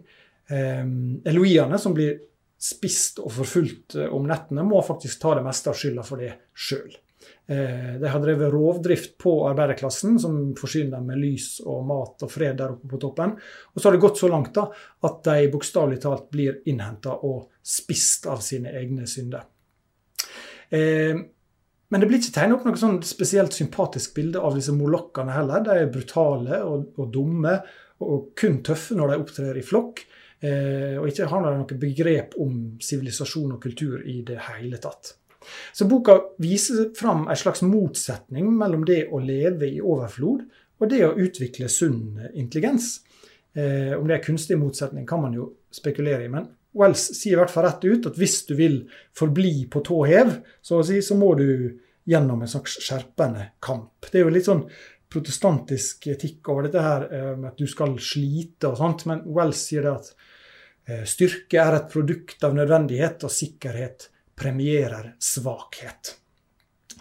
Eh, 0.50 0.84
Eloiene 1.32 1.80
som 1.82 1.96
blir 1.98 2.20
spist 2.60 3.22
og 3.24 3.32
forfulgt 3.34 3.96
eh, 3.96 4.12
om 4.14 4.28
nettene, 4.28 4.66
må 4.68 4.82
faktisk 4.86 5.22
ta 5.22 5.38
det 5.38 5.46
meste 5.46 5.72
av 5.72 5.80
skylda 5.80 6.06
for 6.06 6.22
det 6.22 6.36
sjøl. 6.54 6.92
Eh, 7.50 8.00
de 8.00 8.08
har 8.08 8.20
drevet 8.20 8.52
rovdrift 8.54 9.18
på 9.18 9.48
arbeiderklassen, 9.50 10.20
som 10.20 10.56
forsyner 10.56 11.00
dem 11.00 11.08
med 11.10 11.18
lys 11.18 11.48
og 11.66 11.82
mat 11.90 12.22
og 12.22 12.30
fred 12.30 12.60
der 12.60 12.76
oppe 12.76 12.92
på 12.92 13.00
toppen. 13.02 13.34
Og 13.74 13.82
så 13.82 13.88
har 13.88 13.96
det 13.96 14.04
gått 14.04 14.20
så 14.22 14.30
langt 14.30 14.52
da, 14.54 14.68
at 15.10 15.24
de 15.26 15.48
bokstavelig 15.50 15.98
talt 16.04 16.28
blir 16.30 16.60
innhenta 16.70 17.16
og 17.26 17.48
spist 17.66 18.28
av 18.30 18.44
sine 18.46 18.70
egne 18.78 19.10
synder. 19.10 19.48
Eh, 20.70 21.18
men 21.90 22.04
det 22.04 22.06
blir 22.06 22.22
ikke 22.22 22.36
tegnet 22.36 22.60
opp 22.60 22.68
noe 22.70 22.78
sånn 22.78 23.00
spesielt 23.02 23.58
sympatisk 23.58 24.14
bilde 24.20 24.44
av 24.46 24.54
disse 24.54 24.76
molokkene 24.78 25.34
heller. 25.34 25.66
De 25.66 25.74
er 25.74 25.90
brutale 25.90 26.62
og, 26.62 26.92
og 27.02 27.10
dumme, 27.16 27.56
og 28.06 28.30
kun 28.38 28.62
tøffe 28.62 28.94
når 28.94 29.10
de 29.10 29.24
opptrer 29.24 29.58
i 29.58 29.66
flokk. 29.66 30.04
Eh, 30.46 31.02
og 31.02 31.10
ikke 31.10 31.32
har 31.34 31.50
noe 31.50 31.82
begrep 31.82 32.38
om 32.46 32.78
sivilisasjon 32.78 33.58
og 33.58 33.64
kultur 33.66 34.06
i 34.06 34.20
det 34.28 34.38
hele 34.52 34.78
tatt. 34.78 35.16
Så 35.74 35.88
boka 35.88 36.18
viser 36.42 36.90
fram 36.98 37.28
en 37.28 37.40
slags 37.40 37.62
motsetning 37.66 38.50
mellom 38.58 38.86
det 38.88 39.06
å 39.08 39.22
leve 39.24 39.70
i 39.70 39.82
overflod 39.82 40.44
og 40.80 40.92
det 40.92 41.02
å 41.06 41.16
utvikle 41.16 41.70
sunn 41.72 42.20
intelligens. 42.34 43.00
Eh, 43.54 43.96
om 43.98 44.08
det 44.08 44.20
er 44.20 44.24
kunstig 44.24 44.60
motsetning, 44.60 45.08
kan 45.08 45.22
man 45.24 45.36
jo 45.36 45.50
spekulere 45.74 46.26
i. 46.26 46.32
Men 46.32 46.48
Wells 46.78 47.10
sier 47.18 47.36
i 47.36 47.40
hvert 47.40 47.54
fall 47.54 47.66
rett 47.66 47.86
ut 47.88 48.08
at 48.12 48.20
hvis 48.20 48.44
du 48.50 48.56
vil 48.60 48.82
forbli 49.18 49.66
på 49.72 49.82
tå 49.86 50.04
hev, 50.10 50.36
så, 50.62 50.82
si, 50.86 51.02
så 51.04 51.18
må 51.20 51.34
du 51.40 51.50
gjennom 52.10 52.42
en 52.42 52.52
slags 52.52 52.78
skjerpende 52.84 53.52
kamp. 53.64 54.08
Det 54.08 54.22
er 54.22 54.28
jo 54.28 54.34
litt 54.34 54.48
sånn 54.48 54.64
protestantisk 55.10 56.06
etikk 56.14 56.52
over 56.54 56.68
dette 56.68 56.84
her, 56.86 57.08
eh, 57.14 57.32
med 57.36 57.52
at 57.52 57.60
du 57.60 57.68
skal 57.70 57.98
slite 58.04 58.70
og 58.70 58.80
sånt. 58.80 59.08
Men 59.10 59.26
Wells 59.26 59.66
sier 59.66 59.88
det 59.88 59.96
at 59.96 60.14
eh, 60.88 61.04
styrke 61.10 61.60
er 61.64 61.80
et 61.80 61.92
produkt 61.92 62.46
av 62.46 62.56
nødvendighet 62.58 63.26
og 63.26 63.34
sikkerhet 63.34 64.10
premierer 64.40 65.14
svakhet. 65.20 66.16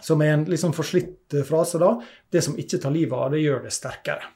Som 0.01 0.21
er 0.21 0.33
en 0.33 0.45
liksom 0.49 0.73
forslitt 0.75 1.33
eh, 1.33 1.45
frase, 1.47 1.79
da. 1.81 1.95
Det 2.31 2.43
som 2.45 2.57
ikke 2.59 2.79
tar 2.81 2.95
livet 2.95 3.17
av, 3.17 3.31
det 3.33 3.43
gjør 3.43 3.63
det 3.65 3.75
sterkere. 3.75 4.31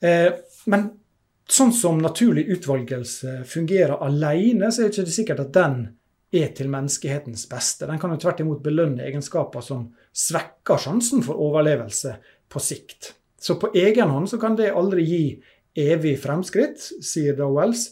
Eh, 0.00 0.32
men 0.72 0.88
sånn 1.50 1.72
som 1.74 1.98
naturlig 2.00 2.46
utvalgelse 2.56 3.40
fungerer 3.48 4.00
alene, 4.04 4.70
så 4.70 4.84
er 4.84 4.92
det 4.92 5.02
ikke 5.02 5.18
sikkert 5.18 5.44
at 5.46 5.54
den 5.56 5.80
er 6.30 6.52
til 6.54 6.70
menneskehetens 6.70 7.48
beste. 7.50 7.88
Den 7.90 7.98
kan 7.98 8.12
jo 8.14 8.20
tvert 8.22 8.42
imot 8.44 8.62
belønne 8.62 9.02
egenskaper 9.08 9.64
som 9.66 9.88
svekker 10.14 10.78
sjansen 10.78 11.24
for 11.26 11.40
overlevelse 11.42 12.14
på 12.50 12.62
sikt. 12.62 13.14
Så 13.40 13.56
på 13.58 13.72
egen 13.74 14.12
hånd 14.12 14.30
så 14.30 14.38
kan 14.38 14.56
det 14.58 14.70
aldri 14.76 15.04
gi 15.08 15.24
evig 15.80 16.16
fremskritt, 16.22 16.82
sier 17.02 17.36
da 17.38 17.48
Wells. 17.50 17.88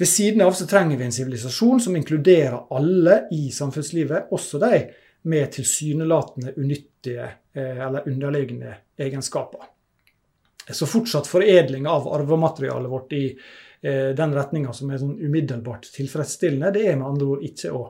Ved 0.00 0.08
siden 0.08 0.40
av 0.40 0.54
så 0.56 0.64
trenger 0.66 0.96
vi 0.96 1.04
en 1.04 1.12
sivilisasjon 1.12 1.80
som 1.84 1.96
inkluderer 1.96 2.72
alle 2.72 3.26
i 3.36 3.50
samfunnslivet, 3.52 4.30
også 4.32 4.58
de 4.62 4.78
med 5.28 5.52
tilsynelatende 5.52 6.54
unyttige 6.56 7.26
eh, 7.52 7.82
eller 7.86 8.08
underliggende 8.08 8.78
egenskaper. 8.96 9.66
Så 10.70 10.88
fortsatt 10.88 11.28
foredling 11.28 11.84
av 11.84 12.08
arvematerialet 12.08 12.90
vårt 12.90 13.12
i 13.12 13.26
eh, 13.28 14.16
den 14.16 14.32
retninga 14.32 14.72
som 14.72 14.88
er 14.88 15.04
sånn 15.04 15.18
umiddelbart 15.20 15.92
tilfredsstillende, 15.92 16.72
det 16.78 16.88
er 16.88 16.96
med 16.96 17.10
andre 17.10 17.32
ord 17.34 17.46
ikke 17.52 17.76
å 17.76 17.86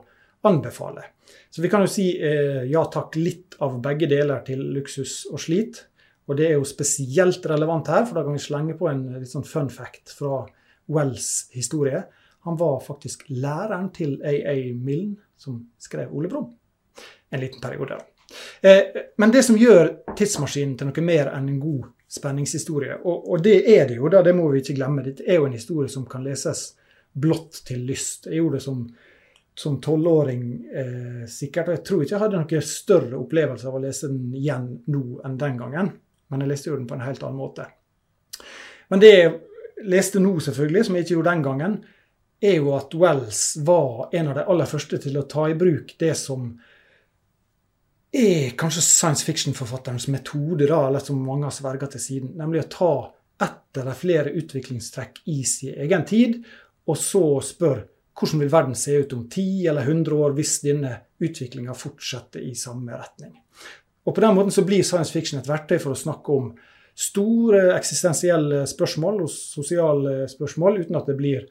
anbefale. 0.51 1.07
Så 1.47 1.63
vi 1.63 1.71
kan 1.71 1.87
jo 1.87 1.95
si 1.95 2.11
eh, 2.19 2.65
ja 2.67 2.83
takk 2.91 3.15
litt 3.23 3.55
av 3.63 3.79
begge 3.79 4.11
deler 4.11 4.43
til 4.43 4.67
luksus 4.75 5.21
og 5.31 5.39
slit. 5.47 5.85
Og 6.27 6.35
det 6.35 6.51
er 6.51 6.57
jo 6.59 6.67
spesielt 6.67 7.45
relevant 7.47 7.87
her, 7.87 8.03
for 8.03 8.19
da 8.19 8.27
kan 8.27 8.35
vi 8.35 8.49
slenge 8.51 8.75
på 8.75 8.91
en 8.91 9.13
litt 9.15 9.31
sånn 9.31 9.47
fun 9.47 9.71
fact 9.71 10.11
fra 10.19 10.43
Wells 10.91 11.49
historie. 11.55 12.03
Han 12.47 12.57
var 12.59 12.79
faktisk 12.85 13.27
læreren 13.29 13.89
til 13.95 14.17
A.A. 14.25 14.55
Milne, 14.73 15.15
som 15.37 15.59
skrev 15.79 16.13
Ole 16.13 16.29
Brumm. 16.29 16.51
En 17.29 17.39
liten 17.39 17.61
periode. 17.61 17.99
Eh, 18.61 19.01
men 19.17 19.31
det 19.31 19.43
som 19.43 19.57
gjør 19.59 19.91
tidsmaskinen 20.17 20.77
til 20.79 20.89
noe 20.89 21.03
mer 21.05 21.31
enn 21.35 21.49
en 21.51 21.61
god 21.61 21.89
spenningshistorie, 22.11 22.97
og, 23.03 23.29
og 23.31 23.43
det 23.43 23.61
er 23.71 23.85
det 23.87 23.97
jo, 23.99 24.09
da, 24.11 24.23
det 24.25 24.33
må 24.35 24.49
vi 24.51 24.59
ikke 24.59 24.75
glemme, 24.75 25.03
det 25.05 25.23
er 25.23 25.39
jo 25.39 25.47
en 25.47 25.55
historie 25.55 25.91
som 25.91 26.03
kan 26.09 26.25
leses 26.25 26.73
blått 27.11 27.61
til 27.67 27.85
lyst. 27.87 28.27
Jeg 28.27 28.41
gjorde 28.41 28.59
det 28.59 28.65
som 29.61 29.77
tolvåring 29.81 30.43
eh, 30.73 31.27
sikkert. 31.29 31.67
Og 31.67 31.75
jeg 31.75 31.83
tror 31.87 32.03
ikke 32.03 32.15
jeg 32.15 32.23
hadde 32.23 32.41
noen 32.41 32.65
større 32.65 33.19
opplevelse 33.19 33.67
av 33.67 33.77
å 33.77 33.83
lese 33.83 34.09
den 34.11 34.33
igjen 34.37 34.67
nå 34.91 35.03
enn 35.27 35.37
den 35.39 35.59
gangen. 35.59 35.91
Men 36.31 36.43
jeg 36.43 36.51
leste 36.53 36.71
jo 36.71 36.77
den 36.79 36.87
på 36.87 36.95
en 36.95 37.05
helt 37.05 37.23
annen 37.27 37.39
måte. 37.39 37.67
Men 38.91 39.03
det 39.03 39.15
leste 39.89 40.21
nå, 40.21 40.35
selvfølgelig, 40.43 40.85
som 40.85 40.95
jeg 40.95 41.05
ikke 41.05 41.15
gjorde 41.15 41.33
den 41.33 41.45
gangen, 41.45 41.79
er 42.41 42.57
jo 42.57 42.73
at 42.73 42.93
Wells 42.97 43.41
var 43.65 44.09
en 44.17 44.31
av 44.31 44.39
de 44.39 44.45
aller 44.49 44.69
første 44.69 44.97
til 45.01 45.17
å 45.19 45.27
ta 45.29 45.45
i 45.49 45.57
bruk 45.57 45.93
det 46.01 46.13
som 46.17 46.49
er 48.11 48.55
kanskje 48.59 48.83
science 48.83 49.23
fiction-forfatterens 49.23 50.09
metode, 50.11 50.65
da, 50.67 50.81
eller 50.87 51.03
som 51.03 51.21
mange 51.23 51.47
har 51.47 51.55
sverga 51.55 51.87
til 51.93 52.03
siden. 52.03 52.33
Nemlig 52.39 52.65
å 52.65 52.71
ta 52.73 52.93
ett 53.45 53.77
eller 53.81 53.97
flere 53.97 54.33
utviklingstrekk 54.37 55.21
i 55.31 55.41
sin 55.47 55.77
egen 55.85 56.03
tid, 56.05 56.41
og 56.89 56.97
så 56.99 57.23
spør 57.45 57.85
hvordan 58.17 58.41
vil 58.43 58.51
verden 58.51 58.75
se 58.75 58.97
ut 58.99 59.13
om 59.15 59.23
10 59.29 59.69
eller 59.71 59.87
100 59.87 60.17
år 60.25 60.35
hvis 60.35 60.57
denne 60.65 60.91
utviklinga 61.21 61.73
fortsetter 61.77 62.43
i 62.43 62.51
samme 62.57 62.97
retning. 62.97 63.37
Og 64.05 64.15
På 64.15 64.21
den 64.21 64.35
måten 64.35 64.51
så 64.51 64.65
blir 64.65 64.83
science 64.83 65.13
fiction 65.13 65.39
et 65.39 65.47
verktøy 65.49 65.77
for 65.79 65.93
å 65.93 65.97
snakke 65.97 66.35
om 66.35 66.51
store 67.01 67.71
eksistensielle 67.75 68.65
spørsmål 68.69 69.23
og 69.25 69.31
sosiale 69.31 70.15
spørsmål 70.29 70.83
uten 70.83 70.99
at 70.99 71.07
det 71.09 71.17
blir 71.17 71.45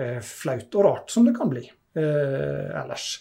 eh, 0.00 0.20
flaut 0.24 0.78
og 0.78 0.86
rart, 0.86 1.10
som 1.12 1.26
det 1.28 1.34
kan 1.36 1.50
bli 1.52 1.64
eh, 1.66 2.70
ellers. 2.82 3.18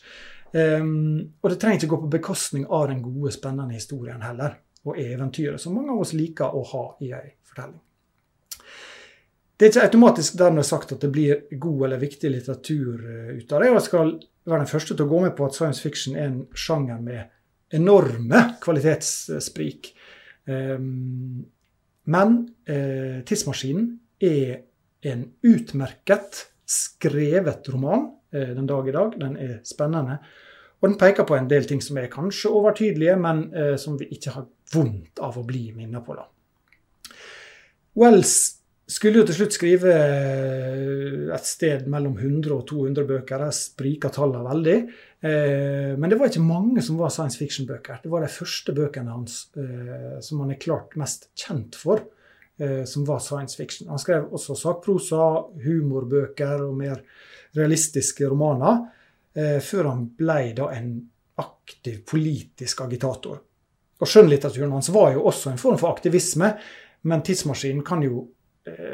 Um, 0.53 1.33
og 1.41 1.49
det 1.49 1.57
trenger 1.61 1.81
ikke 1.81 1.89
gå 1.95 1.97
på 2.03 2.11
bekostning 2.13 2.67
av 2.69 2.85
den 2.91 3.01
gode, 3.01 3.31
spennende 3.33 3.73
historien 3.73 4.21
heller, 4.21 4.59
og 4.85 4.99
eventyret, 5.01 5.61
som 5.61 5.73
mange 5.73 5.89
av 5.95 6.03
oss 6.03 6.13
liker 6.13 6.53
å 6.53 6.61
ha 6.69 6.83
i 7.01 7.09
ei 7.17 7.31
fortelling. 7.47 7.79
Det 9.57 9.65
er 9.65 9.71
ikke 9.71 9.87
automatisk 9.87 10.37
dermed 10.37 10.67
sagt 10.67 10.93
at 10.93 11.01
det 11.01 11.09
blir 11.13 11.47
god 11.61 11.87
eller 11.87 12.01
viktig 12.01 12.29
litteratur 12.29 13.01
uh, 13.01 13.33
ut 13.33 13.49
av 13.49 13.63
det. 13.63 13.71
og 13.71 13.79
Jeg 13.79 13.87
skal 13.87 14.13
være 14.45 14.61
den 14.61 14.71
første 14.71 14.93
til 14.93 15.07
å 15.07 15.11
gå 15.11 15.23
med 15.25 15.35
på 15.37 15.47
at 15.47 15.57
science 15.57 15.81
fiction 15.81 16.19
er 16.19 16.29
en 16.29 16.39
sjanger 16.53 17.01
med 17.01 17.73
enorme 17.73 18.43
kvalitetssprik. 18.61 19.89
Um, 20.45 21.45
men 22.05 22.39
eh, 22.67 23.21
'Tidsmaskinen' 23.23 23.99
er 24.19 24.63
en 25.03 25.25
utmerket 25.43 26.47
skrevet 26.65 27.69
roman 27.69 28.09
eh, 28.33 28.55
den 28.55 28.67
dag 28.67 28.87
i 28.87 28.95
dag. 28.95 29.15
Den 29.19 29.37
er 29.37 29.59
spennende. 29.67 30.17
Og 30.81 30.89
den 30.89 30.97
peker 30.99 31.23
på 31.27 31.35
en 31.37 31.49
del 31.49 31.67
ting 31.67 31.81
som 31.83 31.97
er 31.97 32.11
kanskje 32.11 32.51
overtydelige, 32.51 33.15
men 33.19 33.45
eh, 33.55 33.75
som 33.79 33.95
vi 33.99 34.09
ikke 34.11 34.35
har 34.35 34.47
vondt 34.73 35.21
av 35.23 35.37
å 35.39 35.45
bli 35.47 35.69
minnet 35.75 36.03
på. 36.03 36.15
da. 36.17 36.27
Wells 37.99 38.62
skulle 38.93 39.21
jo 39.21 39.25
til 39.27 39.37
slutt 39.37 39.55
skrive 39.55 39.91
eh, 39.91 41.29
et 41.33 41.47
sted 41.47 41.87
mellom 41.91 42.15
100 42.19 42.53
og 42.53 42.65
200 42.69 43.07
bøker. 43.09 43.45
Jeg 43.47 43.57
spriker 43.57 44.13
tallene 44.13 44.43
veldig. 44.45 44.75
Eh, 45.23 45.93
men 45.97 46.11
det 46.11 46.19
var 46.19 46.29
ikke 46.29 46.43
mange 46.45 46.83
som 46.85 46.99
var 47.01 47.13
science 47.13 47.39
fiction-bøker. 47.39 48.03
Det 48.03 48.11
var 48.11 48.25
de 48.25 48.31
første 48.33 48.75
bøkene 48.75 49.15
hans 49.15 49.37
eh, 49.57 50.19
som 50.23 50.43
han 50.43 50.53
er 50.53 50.61
klart 50.61 50.97
mest 50.99 51.31
kjent 51.39 51.79
for, 51.79 52.05
som 52.85 53.01
var 53.07 53.17
science 53.17 53.57
fiction. 53.57 53.87
Han 53.89 53.99
skrev 53.99 54.27
også 54.37 54.53
sakprosa, 54.55 55.23
humorbøker 55.63 56.61
og 56.61 56.75
mer 56.77 56.99
realistiske 57.57 58.27
romaner. 58.29 58.77
Før 59.33 59.89
han 59.89 60.03
ble 60.13 60.51
da 60.59 60.67
en 60.75 60.91
aktiv 61.41 62.03
politisk 62.05 62.83
agitator. 62.85 63.41
Og 63.97 64.07
Skjønnlitteraturen 64.07 64.77
hans 64.77 64.91
var 64.93 65.15
jo 65.15 65.25
også 65.31 65.49
en 65.49 65.59
form 65.59 65.81
for 65.81 65.89
aktivisme, 65.89 66.51
men 67.09 67.25
tidsmaskinen 67.25 67.81
kan 67.87 68.05
jo 68.05 68.27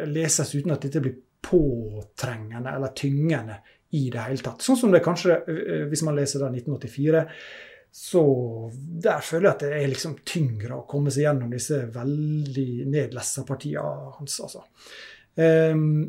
leses 0.09 0.55
uten 0.55 0.73
at 0.73 0.85
dette 0.85 1.01
blir 1.03 1.17
påtrengende 1.41 2.71
eller 2.75 2.87
tyngende 2.97 3.59
i 3.89 4.09
det 4.09 4.21
hele 4.21 4.43
tatt. 4.43 4.61
Sånn 4.61 4.77
som 4.77 4.93
det 4.93 5.01
kanskje, 5.05 5.39
eh, 5.49 5.83
hvis 5.89 6.03
man 6.05 6.17
leser 6.17 6.43
da 6.43 6.51
1984, 6.53 7.25
så 7.91 8.23
der 8.75 9.21
føler 9.25 9.47
jeg 9.47 9.55
at 9.55 9.63
det 9.65 9.69
er 9.79 9.89
liksom 9.89 10.17
tyngre 10.27 10.77
å 10.77 10.87
komme 10.89 11.09
seg 11.13 11.25
gjennom 11.25 11.53
disse 11.53 11.79
veldig 11.93 12.85
nedlessa 12.85 13.45
partiene 13.47 14.11
hans, 14.19 14.35
altså. 14.45 14.61
Um, 15.39 16.03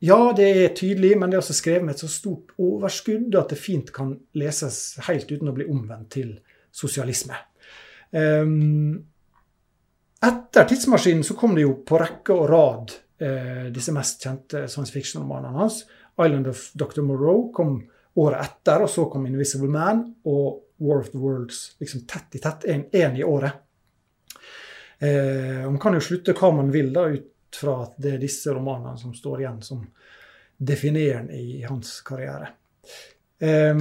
ja, 0.00 0.16
det 0.36 0.46
er 0.46 0.72
tydelig, 0.76 1.12
men 1.18 1.28
det 1.28 1.36
er 1.36 1.42
også 1.42 1.56
skrevet 1.58 1.84
med 1.84 1.96
et 1.96 2.04
så 2.04 2.08
stort 2.12 2.54
overskudd 2.62 3.36
at 3.36 3.52
det 3.52 3.60
fint 3.60 3.92
kan 3.92 4.14
leses 4.36 4.96
helt 5.08 5.28
uten 5.28 5.52
å 5.52 5.54
bli 5.56 5.68
omvendt 5.68 6.08
til 6.16 6.32
sosialisme. 6.72 7.36
Um, 8.16 9.04
etter 10.24 10.64
'Tidsmaskinen' 10.64 11.24
så 11.24 11.34
kom 11.34 11.54
det 11.54 11.66
jo 11.66 11.74
på 11.86 11.98
rekke 12.00 12.34
og 12.34 12.48
rad 12.50 12.94
eh, 13.20 13.66
disse 13.74 13.92
mest 13.92 14.24
kjente 14.24 14.66
science 14.68 14.92
fiction-romanene 14.94 15.58
hans. 15.58 15.84
'Island 16.16 16.46
of 16.46 16.70
Dr. 16.74 17.02
Moreau' 17.04 17.52
kom 17.52 17.78
året 18.16 18.40
etter, 18.40 18.82
og 18.82 18.90
så 18.90 19.06
kom 19.12 19.26
'Invisible 19.26 19.68
Man' 19.68 20.04
og 20.24 20.62
'War 20.80 21.00
of 21.00 21.10
the 21.12 21.18
Worlds' 21.18 21.76
liksom 21.80 22.06
tett 22.08 22.34
i 22.34 22.38
tett, 22.38 22.64
én 22.92 23.16
i 23.16 23.24
året. 23.24 23.52
Eh, 24.98 25.64
man 25.64 25.78
kan 25.78 25.94
jo 25.94 26.00
slutte 26.00 26.32
hva 26.32 26.52
man 26.56 26.70
vil 26.72 26.92
da 26.92 27.08
ut 27.12 27.56
fra 27.56 27.82
at 27.82 27.96
det 28.00 28.14
er 28.14 28.22
disse 28.22 28.52
romanene 28.52 28.96
som 28.98 29.14
står 29.14 29.40
igjen 29.40 29.62
som 29.62 29.82
definerende 30.56 31.36
i 31.36 31.62
hans 31.68 32.00
karriere. 32.00 32.48
Eh, 33.38 33.76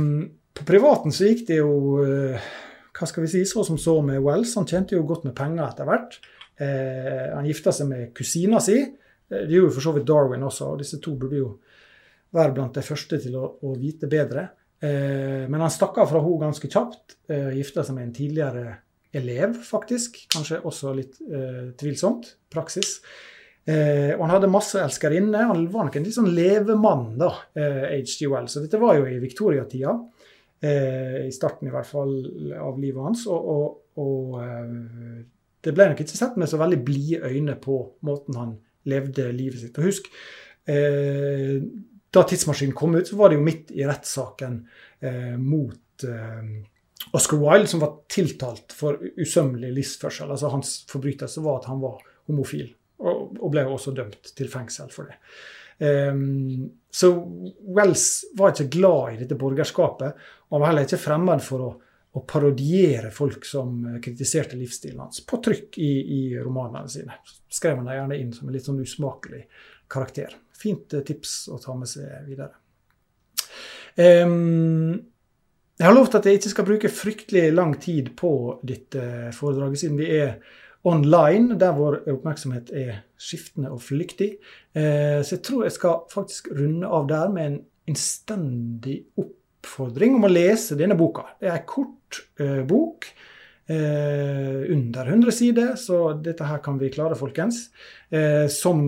på 0.56 0.64
privaten 0.64 1.12
så 1.12 1.28
gikk 1.28 1.48
det 1.50 1.58
jo 1.60 1.72
uh, 2.00 2.52
hva 2.96 3.08
skal 3.10 3.26
vi 3.26 3.32
si, 3.32 3.44
så 3.48 3.64
som 3.68 3.80
så 3.82 3.98
med 4.06 4.24
Wells. 4.24 4.56
Han 4.60 4.68
tjente 4.70 4.96
jo 4.96 5.06
godt 5.08 5.26
med 5.28 5.36
penger 5.38 5.66
etter 5.68 5.90
hvert. 5.90 6.20
Eh, 6.62 7.34
han 7.34 7.48
gifta 7.48 7.74
seg 7.76 7.90
med 7.90 8.14
kusina 8.16 8.62
si. 8.64 8.78
Eh, 8.82 9.42
det 9.42 9.52
gjorde 9.52 9.74
jo 9.74 9.76
for 9.78 9.88
så 9.88 9.96
vidt 9.98 10.08
Darwin 10.08 10.48
også, 10.48 10.72
og 10.72 10.84
disse 10.84 11.02
to 11.04 11.18
burde 11.20 11.42
jo 11.42 11.50
være 12.36 12.56
blant 12.56 12.78
de 12.78 12.84
første 12.86 13.20
til 13.22 13.36
å, 13.40 13.50
å 13.64 13.76
vite 13.80 14.10
bedre. 14.12 14.48
Eh, 14.80 15.46
men 15.50 15.62
han 15.62 15.74
stakk 15.74 16.00
av 16.02 16.12
fra 16.12 16.24
henne 16.24 16.48
ganske 16.48 16.72
kjapt. 16.72 17.20
Eh, 17.28 17.54
gifta 17.60 17.84
seg 17.84 18.00
med 18.00 18.10
en 18.10 18.18
tidligere 18.18 18.66
elev, 19.16 19.60
faktisk. 19.64 20.26
Kanskje 20.32 20.64
også 20.68 20.92
litt 20.96 21.22
tvilsomt. 21.80 22.34
Praksis. 22.52 22.98
Eh, 23.66 24.14
og 24.14 24.22
han 24.28 24.36
hadde 24.36 24.52
masse 24.54 24.78
elskerinner. 24.78 25.48
Han 25.50 25.66
var 25.74 25.88
nok 25.88 25.96
en 25.98 26.06
litt 26.06 26.18
sånn 26.18 26.34
levemann, 26.38 27.16
da, 27.18 27.32
eh, 27.58 27.98
HG 27.98 28.30
Wells. 28.30 28.58
Og 28.58 28.68
dette 28.68 28.82
var 28.82 29.00
jo 29.00 29.08
i 29.10 29.18
Victoria-tida. 29.22 29.96
Eh, 30.64 31.26
I 31.28 31.34
starten 31.36 31.68
i 31.68 31.74
hvert 31.74 31.90
fall 31.90 32.14
av 32.62 32.78
livet 32.80 33.04
hans. 33.04 33.26
Og, 33.32 33.50
og, 33.56 33.82
og 34.02 34.38
eh, 34.44 35.26
det 35.66 35.74
ble 35.76 35.90
nok 35.92 36.06
ikke 36.06 36.18
sett 36.18 36.38
med 36.40 36.50
så 36.52 36.60
veldig 36.62 36.80
blide 36.86 37.32
øyne 37.32 37.58
på 37.62 37.80
måten 38.08 38.40
han 38.40 38.56
levde 38.90 39.28
livet 39.34 39.64
sitt. 39.64 39.78
Og 39.80 39.90
husk, 39.90 40.10
eh, 40.72 41.58
da 42.14 42.24
tidsmaskinen 42.24 42.78
kom 42.78 42.96
ut, 42.96 43.10
så 43.10 43.18
var 43.20 43.32
det 43.32 43.40
jo 43.40 43.48
midt 43.48 43.74
i 43.76 43.86
rettssaken 43.88 44.62
eh, 45.02 45.36
mot 45.42 45.82
Oscar 47.16 47.40
Wilde, 47.40 47.70
som 47.72 47.80
var 47.80 48.02
tiltalt 48.12 48.74
for 48.76 49.00
usømmelig 49.16 49.70
livsførsel. 49.78 50.32
Altså 50.32 50.52
Hans 50.52 50.74
forbrytelse 50.90 51.44
var 51.44 51.62
at 51.62 51.70
han 51.72 51.80
var 51.84 52.02
homofil. 52.28 52.68
Og 53.00 53.48
ble 53.52 53.64
også 53.68 53.94
dømt 53.96 54.34
til 54.36 54.50
fengsel 54.52 54.92
for 54.92 55.08
det. 55.08 55.16
Um, 55.78 56.70
så 56.96 57.12
Wells 57.76 58.26
var 58.38 58.54
ikke 58.54 58.70
glad 58.78 59.14
i 59.14 59.20
dette 59.24 59.38
borgerskapet. 59.40 60.22
Og 60.48 60.56
han 60.56 60.64
var 60.64 60.72
heller 60.72 60.88
ikke 60.88 61.02
fremmed 61.02 61.44
for 61.44 61.66
å, 61.66 61.72
å 62.16 62.24
parodiere 62.28 63.12
folk 63.12 63.48
som 63.48 63.82
kritiserte 64.04 64.56
livsstilen 64.60 65.04
hans, 65.04 65.24
på 65.28 65.42
trykk 65.44 65.80
i, 65.84 65.92
i 66.18 66.22
romanene 66.40 66.92
sine. 66.92 67.18
Skrev 67.52 67.82
han 67.82 67.92
gjerne 67.92 68.20
inn 68.22 68.32
som 68.36 68.48
en 68.48 68.56
litt 68.56 68.68
sånn 68.68 68.80
usmakelig 68.84 69.44
karakter. 69.92 70.38
Fint 70.56 70.96
eh, 70.96 71.04
tips 71.06 71.36
å 71.52 71.60
ta 71.62 71.76
med 71.76 71.92
seg 71.92 72.30
videre. 72.30 72.54
Um, 73.96 74.96
jeg 75.76 75.88
har 75.88 75.96
lovt 75.96 76.16
at 76.16 76.28
jeg 76.28 76.40
ikke 76.40 76.52
skal 76.52 76.68
bruke 76.68 76.92
fryktelig 76.92 77.50
lang 77.52 77.74
tid 77.84 78.14
på 78.16 78.32
dette 78.64 79.34
foredraget, 79.36 79.82
siden 79.84 80.00
vi 80.00 80.08
er 80.16 80.38
online, 80.86 81.58
der 81.60 81.76
vår 81.78 82.02
oppmerksomhet 82.12 82.72
er 82.76 83.00
skiftende 83.18 83.72
og 83.74 83.82
flyktig. 83.84 84.36
Eh, 84.78 85.22
så 85.26 85.38
jeg 85.38 85.44
tror 85.48 85.66
jeg 85.66 85.76
skal 85.76 86.04
faktisk 86.12 86.52
runde 86.54 86.90
av 86.90 87.08
der 87.10 87.32
med 87.34 87.50
en 87.50 87.62
innstendig 87.90 89.00
oppfordring 89.22 90.18
om 90.18 90.28
å 90.28 90.32
lese 90.32 90.78
denne 90.78 90.98
boka. 90.98 91.26
Det 91.42 91.50
er 91.50 91.58
en 91.60 91.70
kort 91.70 92.22
eh, 92.42 92.62
bok. 92.68 93.10
Eh, 93.66 94.62
under 94.70 95.10
100 95.10 95.34
sider, 95.34 95.74
så 95.82 96.14
dette 96.22 96.46
her 96.46 96.62
kan 96.66 96.78
vi 96.82 96.94
klare, 96.94 97.18
folkens. 97.18 97.68
som 98.54 98.82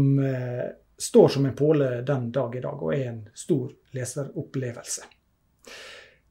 står 0.97 1.27
som 1.33 1.45
en 1.45 1.55
påle 1.57 2.01
den 2.05 2.29
dag 2.31 2.55
i 2.55 2.61
dag, 2.61 2.83
og 2.83 2.93
er 2.93 3.09
en 3.09 3.23
stor 3.33 3.71
leseropplevelse. 3.97 5.09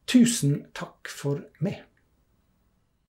Tusen 0.07 0.61
takk 0.74 1.11
for 1.11 1.42
meg. 1.66 1.83